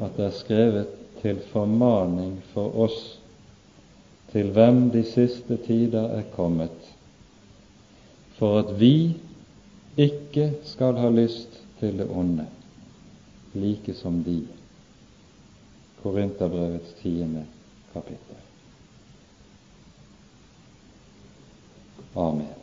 [0.01, 2.99] at det er skrevet til formaning for oss,
[4.31, 6.87] til hvem de siste tider er kommet,
[8.39, 9.13] for at vi
[9.99, 12.47] ikke skal ha lyst til det onde,
[13.53, 14.39] like som de.
[16.01, 17.45] Korinterbrevets tiende
[17.93, 18.39] kapittel.
[22.15, 22.60] Amen.